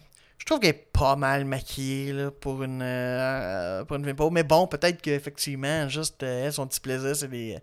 trouve 0.48 0.60
qu'elle 0.60 0.70
est 0.70 0.88
pas 0.92 1.14
mal 1.14 1.44
maquillée 1.44 2.28
pour 2.40 2.62
une 2.62 2.80
euh, 2.82 3.84
pour 3.84 3.96
une 3.98 4.14
Mais 4.32 4.42
bon, 4.42 4.66
peut-être 4.66 5.00
qu'effectivement, 5.00 5.88
juste 5.88 6.22
euh, 6.22 6.50
son 6.50 6.66
petit 6.66 6.80
plaisir, 6.80 7.14
c'est 7.14 7.28
des. 7.28 7.58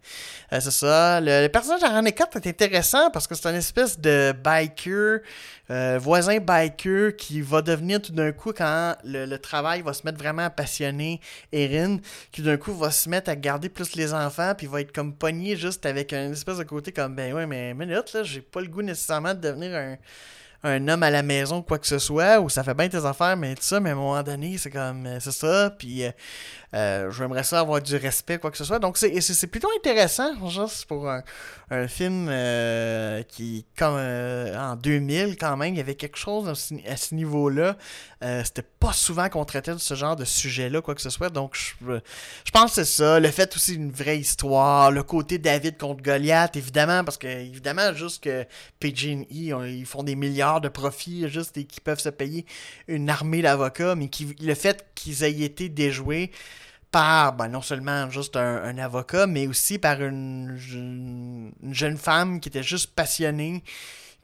Euh, 0.53 0.59
c'est 0.59 0.71
ça. 0.71 1.19
Le, 1.19 1.47
personnage 1.47 1.81
de 1.81 1.87
René 1.87 2.09
est 2.09 2.47
intéressant 2.47 3.09
parce 3.11 3.27
que 3.27 3.35
c'est 3.35 3.49
une 3.49 3.55
espèce 3.55 3.99
de 3.99 4.33
biker, 4.33 5.19
voisin 5.99 6.39
biker 6.39 7.15
qui 7.15 7.41
va 7.41 7.61
devenir 7.61 8.01
tout 8.01 8.13
d'un 8.13 8.31
coup 8.31 8.53
quand 8.53 8.95
le, 9.03 9.35
travail 9.37 9.81
va 9.81 9.93
se 9.93 10.03
mettre 10.05 10.17
vraiment 10.17 10.45
à 10.45 10.49
passionner 10.49 11.19
Erin, 11.51 11.97
qui 12.31 12.41
d'un 12.41 12.57
coup 12.57 12.73
va 12.73 12.91
se 12.91 13.09
mettre 13.09 13.29
à 13.29 13.35
garder 13.35 13.69
plus 13.69 13.95
les 13.95 14.13
enfants, 14.13 14.53
puis 14.55 14.67
va 14.67 14.81
être 14.81 14.91
comme 14.91 15.13
pogné 15.13 15.55
juste 15.55 15.85
avec 15.85 16.13
une 16.13 16.31
espèce 16.31 16.57
de 16.57 16.63
côté 16.63 16.91
comme 16.91 17.15
ben 17.15 17.33
ouais, 17.33 17.47
mais 17.47 17.73
minute, 17.73 18.13
là, 18.13 18.23
j'ai 18.23 18.41
pas 18.41 18.61
le 18.61 18.67
goût 18.67 18.81
nécessairement 18.81 19.33
de 19.33 19.39
devenir 19.39 19.75
un 19.75 19.97
un 20.65 20.87
homme 20.87 21.03
à 21.03 21.11
la 21.11 21.21
maison, 21.21 21.61
quoi 21.61 21.77
que 21.77 21.85
ce 21.85 21.99
soit, 21.99 22.39
ou 22.39 22.49
ça 22.49 22.63
fait 22.63 22.73
bien 22.73 22.89
tes 22.89 23.05
affaires, 23.05 23.37
mais 23.37 23.53
tout 23.53 23.61
ça, 23.61 23.79
mais 23.79 23.91
à 23.91 23.93
un 23.93 23.95
moment 23.95 24.23
donné, 24.23 24.57
c'est 24.57 24.71
comme, 24.71 25.05
euh, 25.05 25.19
c'est 25.19 25.31
ça, 25.31 25.69
puis 25.69 26.03
euh, 26.03 26.11
euh, 26.73 27.11
j'aimerais 27.11 27.43
ça 27.43 27.59
avoir 27.59 27.81
du 27.81 27.95
respect, 27.95 28.39
quoi 28.39 28.49
que 28.49 28.57
ce 28.57 28.63
soit. 28.63 28.79
Donc, 28.79 28.97
c'est 28.97 29.47
plutôt 29.47 29.69
intéressant, 29.77 30.49
juste 30.49 30.85
pour 30.85 31.07
un, 31.07 31.21
film 31.87 32.31
qui, 33.27 33.65
comme 33.77 33.95
en 33.95 34.75
2000, 34.75 35.37
quand 35.37 35.55
même, 35.55 35.73
il 35.73 35.77
y 35.77 35.81
avait 35.81 35.95
quelque 35.95 36.17
chose 36.17 36.49
à 36.49 36.55
ce, 36.97 37.15
niveau-là. 37.15 37.77
C'était 38.43 38.63
pas 38.63 38.93
souvent 38.93 39.29
qu'on 39.29 39.45
traitait 39.45 39.73
de 39.73 39.77
ce 39.77 39.93
genre 39.93 40.15
de 40.15 40.25
sujet-là, 40.25 40.81
quoi 40.81 40.95
que 40.95 41.01
ce 41.01 41.09
soit. 41.09 41.29
Donc, 41.29 41.55
je, 41.55 41.99
pense 42.51 42.71
que 42.71 42.83
c'est 42.83 42.85
ça. 42.85 43.19
Le 43.19 43.29
fait 43.29 43.55
aussi 43.55 43.73
d'une 43.73 43.91
vraie 43.91 44.17
histoire, 44.19 44.91
le 44.91 45.03
côté 45.03 45.37
David 45.37 45.77
contre 45.77 46.01
Goliath, 46.01 46.55
évidemment, 46.55 47.03
parce 47.03 47.17
que, 47.17 47.27
évidemment, 47.27 47.93
juste 47.93 48.23
que 48.23 48.45
PG&E, 48.79 49.69
ils 49.69 49.85
font 49.85 50.03
des 50.03 50.15
milliards 50.15 50.61
de 50.61 50.69
profit 50.69 51.29
juste 51.29 51.57
et 51.57 51.65
qui 51.65 51.81
peuvent 51.81 51.99
se 51.99 52.09
payer 52.09 52.45
une 52.87 53.09
armée 53.09 53.41
d'avocats, 53.41 53.95
mais 53.95 54.09
qui, 54.09 54.35
le 54.41 54.55
fait 54.55 54.85
qu'ils 54.95 55.23
aient 55.23 55.41
été 55.41 55.69
déjoués 55.69 56.31
par 56.91 57.33
ben, 57.33 57.49
non 57.49 57.61
seulement 57.61 58.09
juste 58.09 58.37
un, 58.37 58.77
avocat, 58.77 59.27
mais 59.27 59.47
aussi 59.47 59.77
par 59.77 60.01
une, 60.01 60.55
jeune 60.57 61.97
femme 61.97 62.39
qui 62.39 62.49
était 62.49 62.63
juste 62.63 62.91
passionnée 62.95 63.63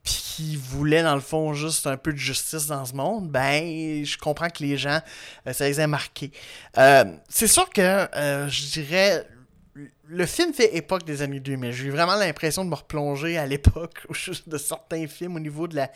puis 0.04 0.14
qui 0.14 0.56
voulait 0.56 1.04
dans 1.04 1.16
le 1.16 1.22
fond 1.22 1.54
juste 1.54 1.86
un 1.86 1.98
peu 1.98 2.12
de 2.12 2.18
justice 2.18 2.68
dans 2.68 2.86
ce 2.86 2.94
monde, 2.94 3.30
ben 3.30 4.04
je 4.04 4.18
comprends 4.18 4.50
que 4.50 4.64
les 4.64 4.78
gens, 4.78 5.00
euh, 5.48 5.54
ça 5.54 5.68
les 5.68 5.80
a 5.80 5.88
marqués. 5.88 6.32
Euh, 6.78 7.06
c'est 7.30 7.48
sûr 7.48 7.70
que 7.70 7.82
euh, 7.82 8.48
je 8.50 8.66
dirais 8.72 9.28
le 9.74 10.26
film 10.26 10.54
fait 10.54 10.76
époque 10.76 11.06
des 11.06 11.22
années 11.22 11.40
2000. 11.40 11.72
J'ai 11.72 11.90
vraiment 11.90 12.16
l'impression 12.16 12.66
de 12.66 12.70
me 12.70 12.76
replonger 12.76 13.38
à 13.38 13.46
l'époque 13.46 14.06
de 14.48 14.58
certains 14.58 15.08
films 15.08 15.38
au 15.38 15.40
niveau 15.40 15.68
de 15.68 15.76
la. 15.76 15.90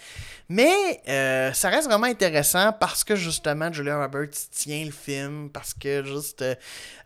Mais 0.47 1.01
euh, 1.09 1.51
ça 1.51 1.69
reste 1.69 1.87
vraiment 1.89 2.07
intéressant 2.07 2.71
parce 2.73 3.03
que 3.03 3.15
justement 3.15 3.71
Julia 3.73 3.99
Roberts 3.99 4.49
tient 4.51 4.85
le 4.85 4.91
film, 4.91 5.49
parce 5.49 5.73
que 5.73 6.03
juste 6.03 6.41
euh, 6.41 6.55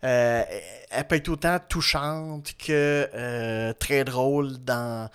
euh, 0.04 0.44
elle 0.90 1.06
peut 1.08 1.16
être 1.16 1.28
autant 1.28 1.58
touchante 1.68 2.52
que 2.56 3.72
très 3.78 4.04
drôle 4.04 4.58
dans 4.58 5.10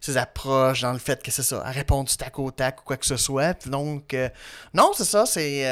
ses 0.00 0.16
approches, 0.16 0.82
dans 0.82 0.92
le 0.92 0.98
fait 0.98 1.22
que 1.22 1.30
c'est 1.30 1.42
ça, 1.42 1.62
elle 1.66 1.72
répond 1.72 2.04
du 2.04 2.16
tac 2.16 2.38
au 2.38 2.50
tac 2.50 2.80
ou 2.80 2.84
quoi 2.84 2.96
que 2.96 3.06
ce 3.06 3.16
soit. 3.16 3.66
Donc, 3.66 4.16
non, 4.72 4.92
c'est 4.94 5.04
ça, 5.04 5.26
c'est 5.26 5.64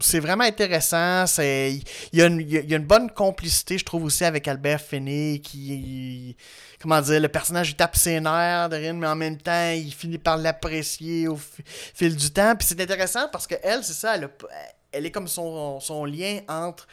c'est 0.00 0.20
vraiment 0.20 0.44
intéressant. 0.44 1.26
C'est 1.26 1.80
il 2.12 2.18
y, 2.18 2.22
a 2.22 2.26
une, 2.26 2.84
bonne 2.84 3.10
complicité, 3.10 3.78
je 3.78 3.84
trouve 3.84 4.04
aussi 4.04 4.24
avec 4.24 4.48
Albert 4.48 4.80
Finney 4.80 5.40
qui 5.40 6.36
comment 6.80 7.00
dire, 7.00 7.20
le 7.20 7.28
personnage 7.28 7.70
il 7.70 7.76
tape 7.76 7.96
ses 7.96 8.20
nerfs 8.20 8.70
mais 8.70 9.06
en 9.06 9.16
même 9.16 9.36
temps 9.36 9.70
il 9.70 9.92
finit 9.92 10.18
par 10.18 10.36
l'apprécier 10.36 11.28
au 11.28 11.38
fil 11.94 12.16
du 12.16 12.30
temps. 12.30 12.54
Puis 12.56 12.68
c'est 12.68 12.80
intéressant 12.80 13.28
parce 13.30 13.46
que 13.46 13.54
elle, 13.62 13.84
c'est 13.84 13.92
ça, 13.92 14.16
elle, 14.92 15.06
est 15.06 15.10
comme 15.10 15.28
son, 15.28 15.80
son 15.80 16.04
lien 16.04 16.40
entre 16.48 16.86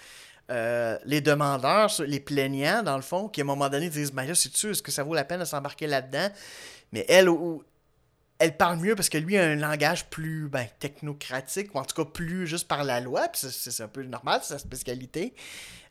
euh, 0.50 0.98
les 1.04 1.20
demandeurs, 1.20 1.92
les 2.06 2.22
plaignants, 2.22 2.82
dans 2.82 2.96
le 2.96 3.02
fond, 3.02 3.28
qui 3.28 3.42
à 3.42 3.44
un 3.44 3.48
moment 3.48 3.68
donné 3.68 3.90
disent 3.90 4.14
Ben 4.14 4.26
là, 4.26 4.34
sais-tu, 4.34 4.72
est-ce 4.72 4.82
que 4.82 4.92
ça 4.92 5.04
vaut 5.04 5.14
la 5.14 5.26
peine 5.26 5.42
de 5.42 5.46
s'embarquer 5.46 5.88
là-dedans 5.88 6.30
Mais 6.94 7.06
elle, 7.10 7.28
elle 8.40 8.56
parle 8.56 8.78
mieux 8.78 8.96
parce 8.96 9.10
que 9.10 9.18
lui 9.18 9.38
a 9.38 9.44
un 9.44 9.56
langage 9.56 10.06
plus 10.10 10.48
ben, 10.48 10.68
technocratique, 10.80 11.74
ou 11.74 11.80
en 11.80 11.86
tout 11.86 12.04
cas 12.04 12.10
plus 12.10 12.48
juste 12.48 12.68
par 12.68 12.84
la 12.84 13.00
loi, 13.00 13.28
puis 13.30 13.50
c'est 13.50 13.84
un 13.84 13.88
peu 13.88 14.04
normal, 14.04 14.42
c'est 14.44 14.54
sa 14.54 14.60
spécialité. 14.60 15.34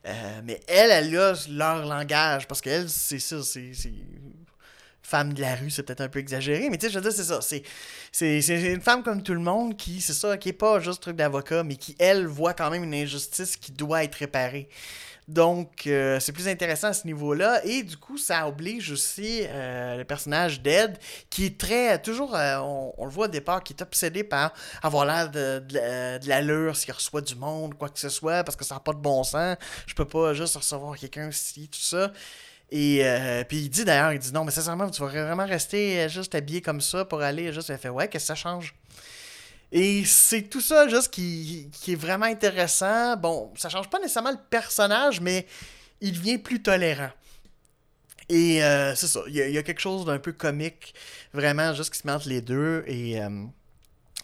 Euh, 0.05 0.41
mais 0.43 0.61
elle, 0.67 0.91
elle 0.91 1.17
a 1.17 1.33
leur 1.49 1.85
langage, 1.85 2.47
parce 2.47 2.61
qu'elle, 2.61 2.89
c'est 2.89 3.19
ça, 3.19 3.43
c'est 3.43 3.71
femme 5.07 5.33
de 5.33 5.41
la 5.41 5.55
rue, 5.55 5.69
c'est 5.69 5.83
peut-être 5.83 6.01
un 6.01 6.09
peu 6.09 6.19
exagéré, 6.19 6.69
mais 6.69 6.77
tu 6.77 6.85
sais, 6.85 6.91
je 6.91 6.99
veux 6.99 7.01
dire, 7.01 7.13
c'est 7.13 7.23
ça. 7.23 7.39
C'est, 8.11 8.73
une 8.73 8.81
femme 8.81 9.03
comme 9.03 9.23
tout 9.23 9.33
le 9.33 9.39
monde 9.39 9.77
qui, 9.77 10.01
c'est 10.01 10.13
ça, 10.13 10.37
qui 10.37 10.49
est 10.49 10.53
pas 10.53 10.81
juste 10.81 11.01
truc 11.01 11.15
d'avocat, 11.15 11.63
mais 11.63 11.77
qui, 11.77 11.95
elle, 11.97 12.27
voit 12.27 12.53
quand 12.53 12.69
même 12.69 12.83
une 12.83 12.93
injustice 12.93 13.55
qui 13.55 13.71
doit 13.71 14.03
être 14.03 14.15
réparée. 14.15 14.67
Donc, 15.27 15.87
euh, 15.87 16.21
c'est 16.21 16.31
plus 16.31 16.47
intéressant 16.47 16.87
à 16.87 16.93
ce 16.93 17.05
niveau-là. 17.05 17.63
Et 17.65 17.83
du 17.83 17.97
coup, 17.97 18.17
ça 18.17 18.47
oblige 18.47 18.91
aussi 18.91 19.41
euh, 19.43 19.97
le 19.97 20.05
personnage 20.05 20.61
d'Ed, 20.61 20.97
qui 21.29 21.45
est 21.47 21.59
très, 21.59 22.01
toujours, 22.01 22.33
euh, 22.33 22.57
on, 22.59 23.03
le 23.03 23.11
voit 23.11 23.25
au 23.25 23.29
départ, 23.29 23.61
qui 23.61 23.73
est 23.73 23.81
obsédé 23.81 24.23
par 24.23 24.53
avoir 24.81 25.05
l'air 25.05 25.29
de, 25.29 25.59
de, 25.59 26.29
l'allure 26.29 26.77
s'il 26.77 26.93
reçoit 26.93 27.19
du 27.19 27.35
monde, 27.35 27.77
quoi 27.77 27.89
que 27.89 27.99
ce 27.99 28.07
soit, 28.07 28.45
parce 28.45 28.55
que 28.55 28.63
ça 28.63 28.75
n'a 28.75 28.79
pas 28.79 28.93
de 28.93 28.99
bon 28.99 29.23
sens. 29.23 29.57
Je 29.85 29.93
peux 29.95 30.07
pas 30.07 30.33
juste 30.33 30.55
recevoir 30.55 30.97
quelqu'un 30.97 31.29
ici, 31.29 31.67
tout 31.67 31.79
ça. 31.79 32.13
Et 32.69 33.01
puis 33.47 33.59
il 33.59 33.69
dit 33.69 33.85
d'ailleurs, 33.85 34.11
il 34.13 34.19
dit 34.19 34.33
non, 34.33 34.43
mais 34.43 34.51
sincèrement, 34.51 34.89
tu 34.89 35.01
vas 35.01 35.07
vraiment 35.07 35.45
rester 35.45 36.07
juste 36.09 36.35
habillé 36.35 36.61
comme 36.61 36.81
ça 36.81 37.05
pour 37.05 37.21
aller 37.21 37.53
juste. 37.53 37.69
Elle 37.69 37.77
fait 37.77 37.89
ouais, 37.89 38.07
qu'est-ce 38.09 38.25
que 38.25 38.27
ça 38.27 38.35
change? 38.35 38.75
Et 39.71 40.05
c'est 40.05 40.43
tout 40.43 40.61
ça 40.61 40.87
juste 40.87 41.11
qui, 41.11 41.69
est 41.87 41.95
vraiment 41.95 42.25
intéressant. 42.25 43.17
Bon, 43.17 43.51
ça 43.57 43.69
change 43.69 43.89
pas 43.89 43.99
nécessairement 43.99 44.31
le 44.31 44.39
personnage, 44.49 45.19
mais 45.19 45.45
il 45.99 46.13
devient 46.13 46.37
plus 46.37 46.61
tolérant. 46.61 47.11
Et 48.29 48.63
euh, 48.63 48.93
c'est 48.95 49.07
ça, 49.07 49.21
il 49.27 49.35
y, 49.35 49.57
a 49.57 49.63
quelque 49.63 49.79
chose 49.79 50.05
d'un 50.05 50.19
peu 50.19 50.33
comique, 50.33 50.93
vraiment, 51.33 51.73
juste 51.73 51.93
qui 51.93 51.99
se 51.99 52.07
met 52.07 52.13
entre 52.13 52.27
les 52.27 52.41
deux. 52.41 52.83
Et 52.85 53.21
euh, 53.21 53.29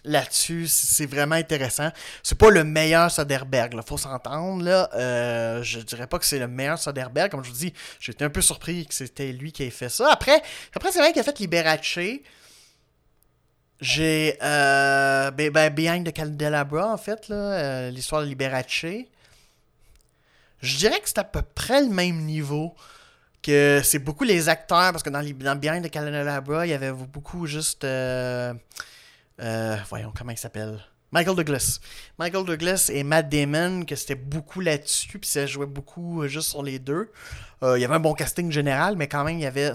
là-dessus, 0.03 0.67
c'est 0.67 1.06
vraiment 1.06 1.36
intéressant. 1.36 1.89
C'est 2.21 2.38
pas 2.38 2.49
le 2.49 2.63
meilleur 2.63 3.10
Soderbergh, 3.12 3.73
il 3.73 3.82
faut 3.88 3.97
s'entendre. 3.97 4.63
là. 4.63 4.89
Euh, 4.93 5.63
je 5.63 5.79
dirais 5.79 6.08
pas 6.08 6.19
que 6.19 6.25
c'est 6.25 6.39
le 6.39 6.47
meilleur 6.47 6.79
Soderbergh. 6.79 7.32
Comme 7.32 7.43
je 7.43 7.49
vous 7.49 7.58
dis, 7.58 7.73
j'étais 7.99 8.25
un 8.25 8.29
peu 8.29 8.41
surpris 8.41 8.86
que 8.86 8.93
c'était 8.93 9.32
lui 9.32 9.51
qui 9.51 9.63
ait 9.63 9.69
fait 9.69 9.89
ça. 9.89 10.10
Après, 10.12 10.41
après 10.75 10.91
c'est 10.91 10.99
vrai 10.99 11.12
qu'il 11.12 11.21
a 11.21 11.23
fait 11.23 11.39
Liberace. 11.39 11.97
J'ai 13.81 14.38
euh, 14.41 15.31
ben, 15.31 15.51
ben, 15.51 15.73
Behind 15.73 16.05
the 16.09 16.15
Candelabra, 16.15 16.93
en 16.93 16.97
fait, 16.97 17.27
euh, 17.29 17.89
l'histoire 17.89 18.21
de 18.21 18.27
Liberace. 18.27 18.86
Je 20.62 20.77
dirais 20.77 20.99
que 21.01 21.07
c'est 21.09 21.17
à 21.17 21.23
peu 21.23 21.41
près 21.41 21.81
le 21.81 21.89
même 21.89 22.21
niveau. 22.21 22.75
Que 23.41 23.81
c'est 23.83 23.99
beaucoup 23.99 24.23
les 24.23 24.47
acteurs, 24.47 24.91
parce 24.93 25.03
que 25.03 25.09
dans, 25.09 25.21
dans 25.21 25.59
Behind 25.59 25.86
the 25.86 25.91
Candelabra, 25.91 26.65
il 26.65 26.69
y 26.69 26.73
avait 26.73 26.93
beaucoup 26.93 27.45
juste. 27.45 27.83
Euh, 27.83 28.53
euh, 29.41 29.75
voyons, 29.89 30.13
comment 30.15 30.31
il 30.31 30.38
s'appelle? 30.38 30.79
Michael 31.13 31.36
Douglas. 31.36 31.80
Michael 32.17 32.43
Douglas 32.43 32.89
et 32.91 33.04
Matt 33.04 33.30
Damon, 33.30 33.86
que 33.86 33.95
c'était 33.95 34.15
beaucoup 34.15 34.62
là-dessus, 34.62 35.19
puis 35.19 35.30
ça 35.30 35.45
jouait 35.45 35.67
beaucoup 35.67 36.28
juste 36.28 36.49
sur 36.49 36.63
les 36.63 36.80
deux. 36.80 37.12
Euh, 37.62 37.78
il 37.78 37.82
y 37.82 37.86
avait 37.86 37.93
un 37.93 37.99
bon 37.99 38.15
casting 38.15 38.52
général, 38.52 38.95
mais 38.97 39.08
quand 39.08 39.23
même, 39.23 39.38
il 39.38 39.43
y 39.43 39.45
avait 39.45 39.73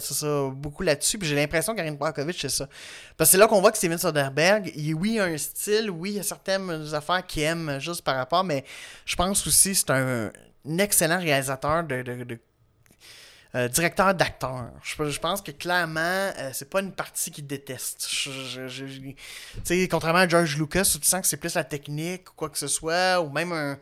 beaucoup 0.53 0.83
là-dessus. 0.83 1.17
Puis 1.17 1.29
j'ai 1.29 1.37
l'impression 1.37 1.77
qu'Arin 1.77 1.93
Barkovitch, 1.93 2.41
c'est 2.41 2.49
ça. 2.49 2.69
Parce 3.17 3.31
que 3.31 3.33
c'est 3.33 3.39
là 3.39 3.47
qu'on 3.47 3.61
voit 3.61 3.71
que 3.71 3.79
Steven 3.79 3.99
Soderbergh, 3.99 4.73
il, 4.75 4.95
oui, 4.95 5.21
a 5.21 5.27
un 5.27 5.39
style, 5.39 5.91
oui, 5.91 6.11
il 6.11 6.17
y 6.17 6.19
a 6.19 6.25
certaines 6.25 6.93
affaires 6.93 7.25
qu'il 7.25 7.45
aime 7.45 7.79
juste 7.79 8.03
par 8.03 8.17
rapport, 8.17 8.43
mais 8.43 8.65
je 9.07 9.15
pense 9.15 9.47
aussi 9.47 9.71
que 9.71 9.79
c'est 9.79 9.91
un, 9.91 10.33
excellent 10.77 11.21
réalisateur 11.21 11.85
de, 11.85 12.39
euh, 13.55 13.67
directeur 13.69 14.15
d'acteur. 14.15 14.71
Je, 14.83 15.19
pense 15.19 15.41
que 15.41 15.51
clairement, 15.53 16.01
euh, 16.01 16.51
c'est 16.53 16.69
pas 16.69 16.81
une 16.81 16.93
partie 16.93 17.31
qu'il 17.31 17.47
déteste. 17.47 18.07
Contrairement 19.91 20.19
à 20.19 20.29
George 20.29 20.59
Lucas, 20.59 20.93
où 20.95 20.99
tu 20.99 21.07
sens 21.09 21.23
que 21.23 21.27
c'est 21.27 21.39
plus 21.39 21.55
la 21.55 21.65
technique 21.65 22.31
ou 22.31 22.35
quoi 22.35 22.51
que 22.51 22.59
ce 22.59 22.67
soit, 22.67 23.21
ou 23.23 23.31
même 23.31 23.53
un, 23.53 23.79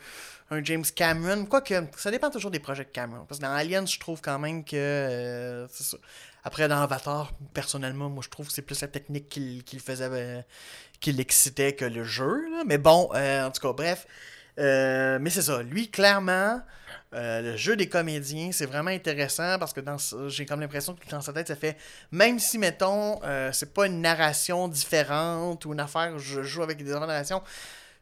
James 0.62 0.84
Cameron. 0.94 1.46
Quoique, 1.46 1.74
ça 1.96 2.12
dépend 2.12 2.30
toujours 2.30 2.52
des 2.52 2.60
projets 2.60 2.84
de 2.84 2.90
Cameron. 2.90 3.24
Parce 3.26 3.40
que 3.40 3.44
dans 3.44 3.52
Aliens, 3.52 3.86
je 3.86 3.98
trouve 3.98 4.20
quand 4.20 4.38
même 4.38 4.64
que. 4.64 4.76
Euh. 4.76 5.66
Après, 6.44 6.68
dans 6.68 6.80
Avatar, 6.80 7.32
personnellement, 7.52 8.08
moi, 8.08 8.22
je 8.22 8.28
trouve 8.28 8.46
que 8.46 8.52
c'est 8.52 8.62
plus 8.62 8.80
la 8.80 8.88
technique 8.88 9.28
qu'il 9.28 9.80
faisait. 9.80 10.08
Euh, 10.08 10.42
qui 11.00 11.12
l'excitait 11.12 11.74
que 11.74 11.84
le 11.84 12.04
jeu. 12.04 12.44
Mais 12.66 12.78
bon, 12.78 13.10
en 13.12 13.50
tout 13.50 13.60
cas, 13.60 13.72
bref. 13.72 14.06
Mais 14.58 15.30
c'est 15.30 15.42
ça. 15.42 15.62
Lui, 15.62 15.90
clairement. 15.90 16.60
le 17.12 17.56
jeu 17.56 17.76
des 17.76 17.88
comédiens, 17.88 18.50
c'est 18.52 18.66
vraiment 18.66 18.90
intéressant 18.90 19.58
parce 19.58 19.72
que 19.72 19.80
dans 19.80 19.96
j'ai 20.28 20.46
comme 20.46 20.60
l'impression 20.60 20.94
que 20.94 21.08
dans 21.08 21.20
sa 21.20 21.32
tête, 21.32 21.48
ça 21.48 21.56
fait 21.56 21.76
même 22.10 22.38
si 22.38 22.58
mettons 22.58 23.20
c'est 23.52 23.72
pas 23.72 23.86
une 23.86 24.00
narration 24.00 24.68
différente 24.68 25.64
ou 25.64 25.72
une 25.72 25.80
affaire, 25.80 26.18
je 26.18 26.42
joue 26.42 26.62
avec 26.62 26.82
des 26.82 26.92
narrations, 26.92 27.42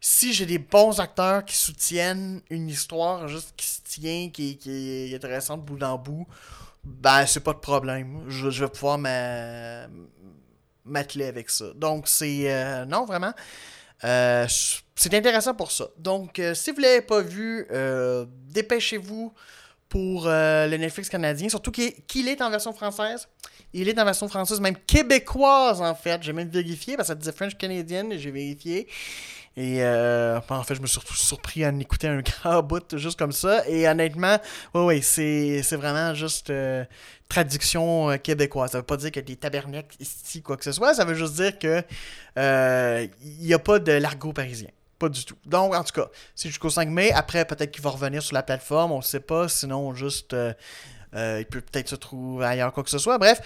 si 0.07 0.33
j'ai 0.33 0.45
des 0.45 0.59
bons 0.59 0.99
acteurs 0.99 1.43
qui 1.43 1.57
soutiennent 1.57 2.41
une 2.51 2.69
histoire 2.69 3.27
juste 3.27 3.53
qui 3.57 3.65
se 3.65 3.81
tient, 3.81 4.29
qui, 4.29 4.57
qui 4.57 5.11
est 5.11 5.15
intéressante 5.15 5.65
bout 5.65 5.81
en 5.81 5.97
bout, 5.97 6.27
ben 6.83 7.25
c'est 7.25 7.39
pas 7.39 7.53
de 7.53 7.57
problème. 7.57 8.23
Je, 8.27 8.47
vais 8.47 8.69
pouvoir 8.69 8.99
m'atteler 10.85 11.25
avec 11.25 11.49
ça. 11.49 11.65
Donc 11.75 12.07
c'est. 12.07 12.53
Euh, 12.53 12.85
non, 12.85 13.05
vraiment. 13.05 13.33
Euh, 14.05 14.45
c'est 14.95 15.13
intéressant 15.13 15.53
pour 15.53 15.71
ça. 15.71 15.87
Donc, 15.97 16.39
euh, 16.39 16.53
si 16.53 16.71
vous 16.71 16.77
ne 16.77 16.83
l'avez 16.83 17.01
pas 17.01 17.21
vu, 17.21 17.67
dépêchez-vous 18.51 19.33
pour 19.89 20.25
le 20.25 20.75
Netflix 20.77 21.09
canadien. 21.09 21.49
Surtout 21.49 21.71
qu'il 21.71 22.27
est 22.27 22.41
en 22.41 22.49
version 22.49 22.73
française. 22.73 23.27
Il 23.73 23.89
est 23.89 23.99
en 23.99 24.05
version 24.05 24.27
française, 24.27 24.59
même 24.59 24.77
québécoise 24.77 25.81
en 25.81 25.95
fait. 25.95 26.23
J'ai 26.23 26.33
même 26.33 26.49
vérifié 26.49 26.95
parce 26.95 27.07
que 27.07 27.13
ça 27.13 27.15
disait 27.15 27.31
French 27.31 27.57
Canadian 27.57 28.09
j'ai 28.17 28.31
vérifié. 28.31 28.87
Et 29.57 29.83
euh, 29.83 30.39
en 30.49 30.63
fait, 30.63 30.75
je 30.75 30.81
me 30.81 30.87
suis 30.87 30.99
surpris 31.13 31.63
à 31.63 31.69
en 31.69 31.79
écouter 31.79 32.07
un 32.07 32.21
grand 32.43 32.61
bout 32.61 32.97
juste 32.97 33.17
comme 33.17 33.31
ça. 33.31 33.67
Et 33.69 33.87
honnêtement, 33.87 34.37
oui, 34.73 34.81
oui, 34.81 35.01
c'est, 35.01 35.75
vraiment 35.77 36.13
juste 36.13 36.49
euh, 36.49 36.83
traduction 37.29 38.11
euh, 38.11 38.17
québécoise. 38.17 38.71
Ça 38.71 38.79
veut 38.79 38.83
pas 38.83 38.97
dire 38.97 39.11
a 39.15 39.21
des 39.21 39.35
tabernacles 39.37 39.95
ici, 39.99 40.41
quoi 40.41 40.57
que 40.57 40.65
ce 40.65 40.73
soit. 40.73 40.93
Ça 40.93 41.05
veut 41.05 41.15
juste 41.15 41.35
dire 41.35 41.57
que 41.57 41.81
il 42.37 43.45
n'y 43.45 43.53
a 43.53 43.59
pas 43.59 43.79
de 43.79 43.93
l'argot 43.93 44.33
parisien. 44.33 44.69
Pas 44.99 45.09
du 45.09 45.23
tout. 45.25 45.35
Donc, 45.45 45.73
en 45.73 45.83
tout 45.83 46.01
cas, 46.01 46.09
c'est 46.35 46.49
jusqu'au 46.49 46.69
5 46.69 46.89
mai. 46.89 47.11
Après, 47.11 47.43
peut-être 47.45 47.71
qu'il 47.71 47.83
va 47.83 47.89
revenir 47.89 48.23
sur 48.23 48.33
la 48.33 48.43
plateforme. 48.43 48.91
On 48.91 48.97
ne 48.97 49.03
sait 49.03 49.19
pas. 49.19 49.47
Sinon, 49.47 49.93
juste, 49.93 50.35
il 51.15 51.45
peut 51.45 51.61
peut-être 51.61 51.89
se 51.89 51.95
trouver 51.95 52.45
ailleurs, 52.45 52.73
quoi 52.73 52.83
que 52.83 52.89
ce 52.89 52.97
soit. 52.97 53.17
Bref. 53.17 53.41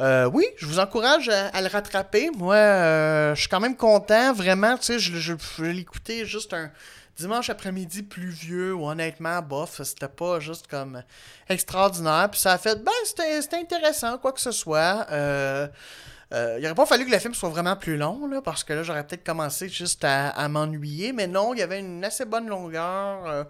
Euh, 0.00 0.28
oui, 0.32 0.46
je 0.56 0.66
vous 0.66 0.78
encourage 0.78 1.28
à, 1.28 1.60
le 1.60 1.68
rattraper. 1.68 2.30
Moi, 2.36 2.54
euh, 2.54 3.34
je 3.34 3.40
suis 3.40 3.48
quand 3.48 3.60
même 3.60 3.76
content. 3.76 4.32
Vraiment, 4.32 4.76
tu 4.76 4.84
sais, 4.84 4.98
je, 4.98 5.16
je, 5.16 5.62
l'écouter 5.62 6.24
juste 6.24 6.54
un 6.54 6.70
dimanche 7.16 7.50
après-midi 7.50 8.02
pluvieux 8.02 8.72
honnêtement, 8.74 9.42
bof, 9.42 9.82
c'était 9.82 10.08
pas 10.08 10.40
juste 10.40 10.66
comme 10.66 11.02
extraordinaire. 11.48 12.28
Puis 12.30 12.40
ça 12.40 12.52
a 12.52 12.58
fait, 12.58 12.82
ben, 12.82 12.90
c'était 13.04 13.56
intéressant, 13.56 14.18
quoi 14.18 14.32
que 14.32 14.40
ce 14.40 14.50
soit. 14.50 15.06
Euh, 15.12 15.68
il 16.32 16.64
aurait 16.64 16.74
pas 16.74 16.86
fallu 16.86 17.04
que 17.04 17.10
le 17.10 17.18
film 17.18 17.34
soit 17.34 17.50
vraiment 17.50 17.76
plus 17.76 17.98
long, 17.98 18.26
là, 18.26 18.40
parce 18.40 18.64
que 18.64 18.72
là, 18.72 18.82
j'aurais 18.82 19.06
peut-être 19.06 19.24
commencé 19.24 19.68
juste 19.68 20.02
à 20.04 20.48
m'ennuyer. 20.48 21.12
Mais 21.12 21.26
non, 21.26 21.52
il 21.52 21.58
y 21.58 21.62
avait 21.62 21.78
une 21.78 22.02
assez 22.02 22.24
bonne 22.24 22.48
longueur. 22.48 23.46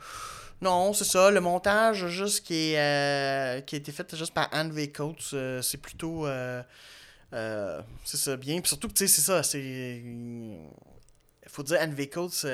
Non, 0.62 0.92
c'est 0.92 1.05
ça. 1.05 1.31
Le 1.33 1.40
montage 1.40 2.07
juste 2.07 2.46
qui, 2.46 2.72
est, 2.75 2.79
euh, 2.79 3.61
qui 3.62 3.75
a 3.75 3.79
été 3.79 3.90
fait 3.90 4.14
juste 4.14 4.33
par 4.33 4.48
Anne 4.53 4.70
V. 4.70 4.92
Coates, 4.92 5.31
euh, 5.35 5.61
c'est 5.61 5.79
plutôt. 5.79 6.25
Euh, 6.27 6.62
c'est 8.05 8.16
ça, 8.16 8.37
bien. 8.37 8.61
Puis 8.61 8.68
surtout 8.68 8.87
que, 8.87 8.94
tu 8.94 9.09
sais, 9.09 9.12
c'est 9.12 9.22
ça. 9.22 9.42
C'est. 9.42 9.61
Il 9.61 11.48
faut 11.48 11.64
dire 11.64 11.79
Anne 11.81 11.94
V. 11.94 12.09
Coates. 12.09 12.46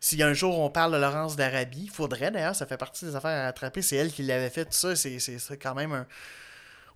s'il 0.00 0.18
y 0.18 0.22
a 0.24 0.26
un 0.26 0.34
jour 0.34 0.58
on 0.58 0.68
parle 0.68 0.92
de 0.92 0.98
Laurence 0.98 1.36
d'Arabie, 1.36 1.86
faudrait 1.86 2.32
d'ailleurs, 2.32 2.56
ça 2.56 2.66
fait 2.66 2.76
partie 2.76 3.04
des 3.04 3.14
affaires 3.14 3.44
à 3.44 3.46
attraper. 3.46 3.82
C'est 3.82 3.96
elle 3.96 4.12
qui 4.12 4.24
l'avait 4.24 4.50
fait, 4.50 4.64
tout 4.64 4.72
ça. 4.72 4.96
C'est 4.96 5.56
quand 5.56 5.76
même 5.76 5.92
un 5.92 6.06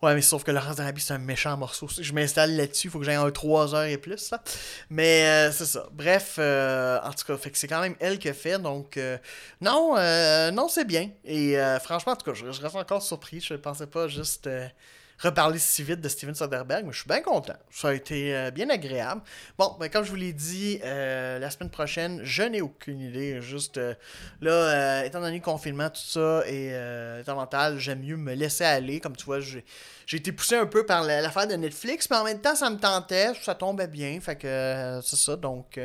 Ouais, 0.00 0.14
mais 0.14 0.22
sauf 0.22 0.44
que 0.44 0.52
Laurence 0.52 0.76
d'Arabie, 0.76 1.00
c'est 1.00 1.14
un 1.14 1.18
méchant 1.18 1.56
morceau. 1.56 1.88
Je 2.00 2.12
m'installe 2.12 2.56
là-dessus, 2.56 2.87
il 2.87 2.90
faut 2.90 3.00
que 3.00 3.04
j'aille 3.04 3.16
un 3.16 3.30
3 3.30 3.74
heures 3.74 3.82
et 3.82 3.98
plus. 3.98 4.18
Ça. 4.18 4.40
Mais 4.90 5.24
euh, 5.26 5.52
c'est 5.52 5.66
ça. 5.66 5.88
Bref, 5.92 6.37
euh, 6.38 7.00
en 7.02 7.11
tout 7.12 7.24
cas, 7.26 7.37
fait 7.37 7.50
que 7.50 7.58
c'est 7.58 7.66
quand 7.66 7.80
même 7.80 7.96
elle 7.98 8.20
qui 8.20 8.28
a 8.28 8.34
fait. 8.34 8.61
Donc, 8.61 8.96
euh, 8.96 9.18
non, 9.61 9.96
non, 10.52 10.68
c'est 10.68 10.84
bien. 10.84 11.11
Et 11.24 11.56
franchement, 11.82 12.12
en 12.12 12.16
tout 12.16 12.30
cas, 12.30 12.34
je, 12.34 12.46
reste 12.46 12.76
encore 12.76 13.02
surpris. 13.02 13.40
Je 13.40 13.54
ne 13.54 13.58
pensais 13.58 13.88
pas 13.88 14.06
juste 14.06 14.48
reparler 15.18 15.59
si 15.59 15.83
vite 15.83 16.00
de 16.00 16.09
Steven 16.09 16.35
Soderbergh, 16.35 16.85
mais 16.85 16.92
je 16.92 16.98
suis 16.98 17.09
bien 17.09 17.20
content. 17.20 17.57
Ça 17.70 17.88
a 17.88 17.94
été 17.94 18.35
euh, 18.35 18.50
bien 18.50 18.70
agréable. 18.70 19.20
Bon, 19.59 19.76
ben, 19.78 19.88
comme 19.88 20.04
je 20.04 20.11
vous 20.11 20.16
l'ai 20.16 20.33
dit, 20.33 20.81
euh, 20.85 21.38
la 21.38 21.50
semaine 21.50 21.70
prochaine, 21.70 22.20
je 22.22 22.44
n'ai 22.44 22.61
aucune 22.61 23.00
idée. 23.00 23.40
Juste 23.42 23.78
euh, 23.78 23.94
là, 24.40 25.04
étant 25.04 25.20
donné 25.20 25.38
le 25.38 25.44
confinement, 25.44 25.90
tout 25.90 26.00
ça 26.00 26.42
est, 26.46 27.28
mental, 27.28 27.78
j'aime 27.78 28.00
mieux 28.00 28.16
me 28.16 28.35
laisser 28.35 28.64
aller. 28.64 29.00
Comme 29.00 29.16
tu 29.16 29.24
vois, 29.24 29.40
j'ai 29.40 29.64
été 30.12 30.33
poussé 30.33 30.57
un 30.57 30.66
peu 30.66 30.87
par 30.87 31.02
l'affaire 31.04 31.46
de 31.46 31.54
Netflix, 31.54 32.09
mais 32.11 32.16
en 32.16 32.24
même 32.24 32.40
temps, 32.40 32.54
ça 32.54 32.70
me 32.70 32.78
tentait, 32.78 33.33
ça 33.42 33.54
tombait 33.54 33.87
bien. 33.88 34.18
Fait 34.20 34.37
que 34.37 35.00
c'est 35.04 35.16
ça, 35.16 35.37
donc 35.37 35.78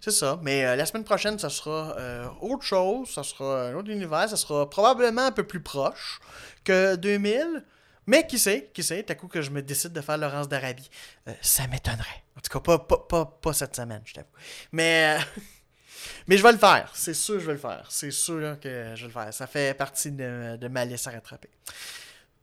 c'est 0.00 0.10
ça. 0.10 0.38
Mais 0.42 0.76
la 0.76 0.86
semaine 0.86 1.04
prochaine, 1.04 1.38
ça 1.38 1.50
sera 1.50 1.96
autre 2.40 2.64
chose, 2.64 3.10
ça 3.10 3.22
sera 3.22 3.68
un 3.68 3.74
autre 3.74 3.90
univers, 3.90 4.28
ça 4.28 4.36
sera 4.36 4.68
probablement 4.68 5.26
un 5.26 5.32
peu 5.32 5.44
plus 5.44 5.60
proche 5.60 6.20
que 6.64 6.96
2000. 6.96 7.64
Mais 8.08 8.26
qui 8.26 8.38
sait, 8.38 8.70
qui 8.72 8.82
sait, 8.82 9.04
à 9.10 9.14
coup 9.14 9.28
que 9.28 9.42
je 9.42 9.50
me 9.50 9.60
décide 9.60 9.92
de 9.92 10.00
faire 10.00 10.16
Laurence 10.16 10.48
d'Arabie. 10.48 10.88
Euh, 11.28 11.32
ça 11.42 11.66
m'étonnerait. 11.66 12.24
En 12.38 12.40
tout 12.40 12.58
cas, 12.58 12.78
pas, 12.78 13.28
pas, 13.28 13.52
cette 13.52 13.76
semaine, 13.76 14.00
je 14.06 14.14
t'avoue. 14.14 14.28
Mais, 14.72 15.18
euh, 15.18 15.42
mais 16.26 16.38
je 16.38 16.42
vais 16.42 16.52
le 16.52 16.58
faire. 16.58 16.90
C'est 16.94 17.12
sûr 17.12 17.34
que 17.34 17.40
je 17.40 17.46
vais 17.46 17.52
le 17.52 17.58
faire. 17.58 17.86
C'est 17.90 18.10
sûr 18.10 18.58
que 18.60 18.94
je 18.94 19.02
vais 19.02 19.08
le 19.08 19.12
faire. 19.12 19.34
Ça 19.34 19.46
fait 19.46 19.76
partie 19.76 20.10
de, 20.10 20.56
de 20.56 20.68
ma 20.68 20.86
liste 20.86 21.06
à 21.06 21.10
rattraper. 21.10 21.50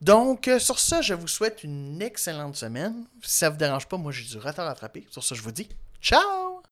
Donc, 0.00 0.46
euh, 0.46 0.60
sur 0.60 0.78
ça, 0.78 1.00
je 1.00 1.14
vous 1.14 1.26
souhaite 1.26 1.64
une 1.64 2.00
excellente 2.00 2.54
semaine. 2.54 3.04
Si 3.24 3.38
ça 3.38 3.50
vous 3.50 3.56
dérange 3.56 3.88
pas, 3.88 3.96
moi 3.96 4.12
j'ai 4.12 4.24
du 4.24 4.38
retard 4.38 4.68
à 4.68 4.70
attraper. 4.70 5.04
Sur 5.10 5.24
ça, 5.24 5.34
je 5.34 5.42
vous 5.42 5.50
dis 5.50 5.68
ciao! 6.00 6.62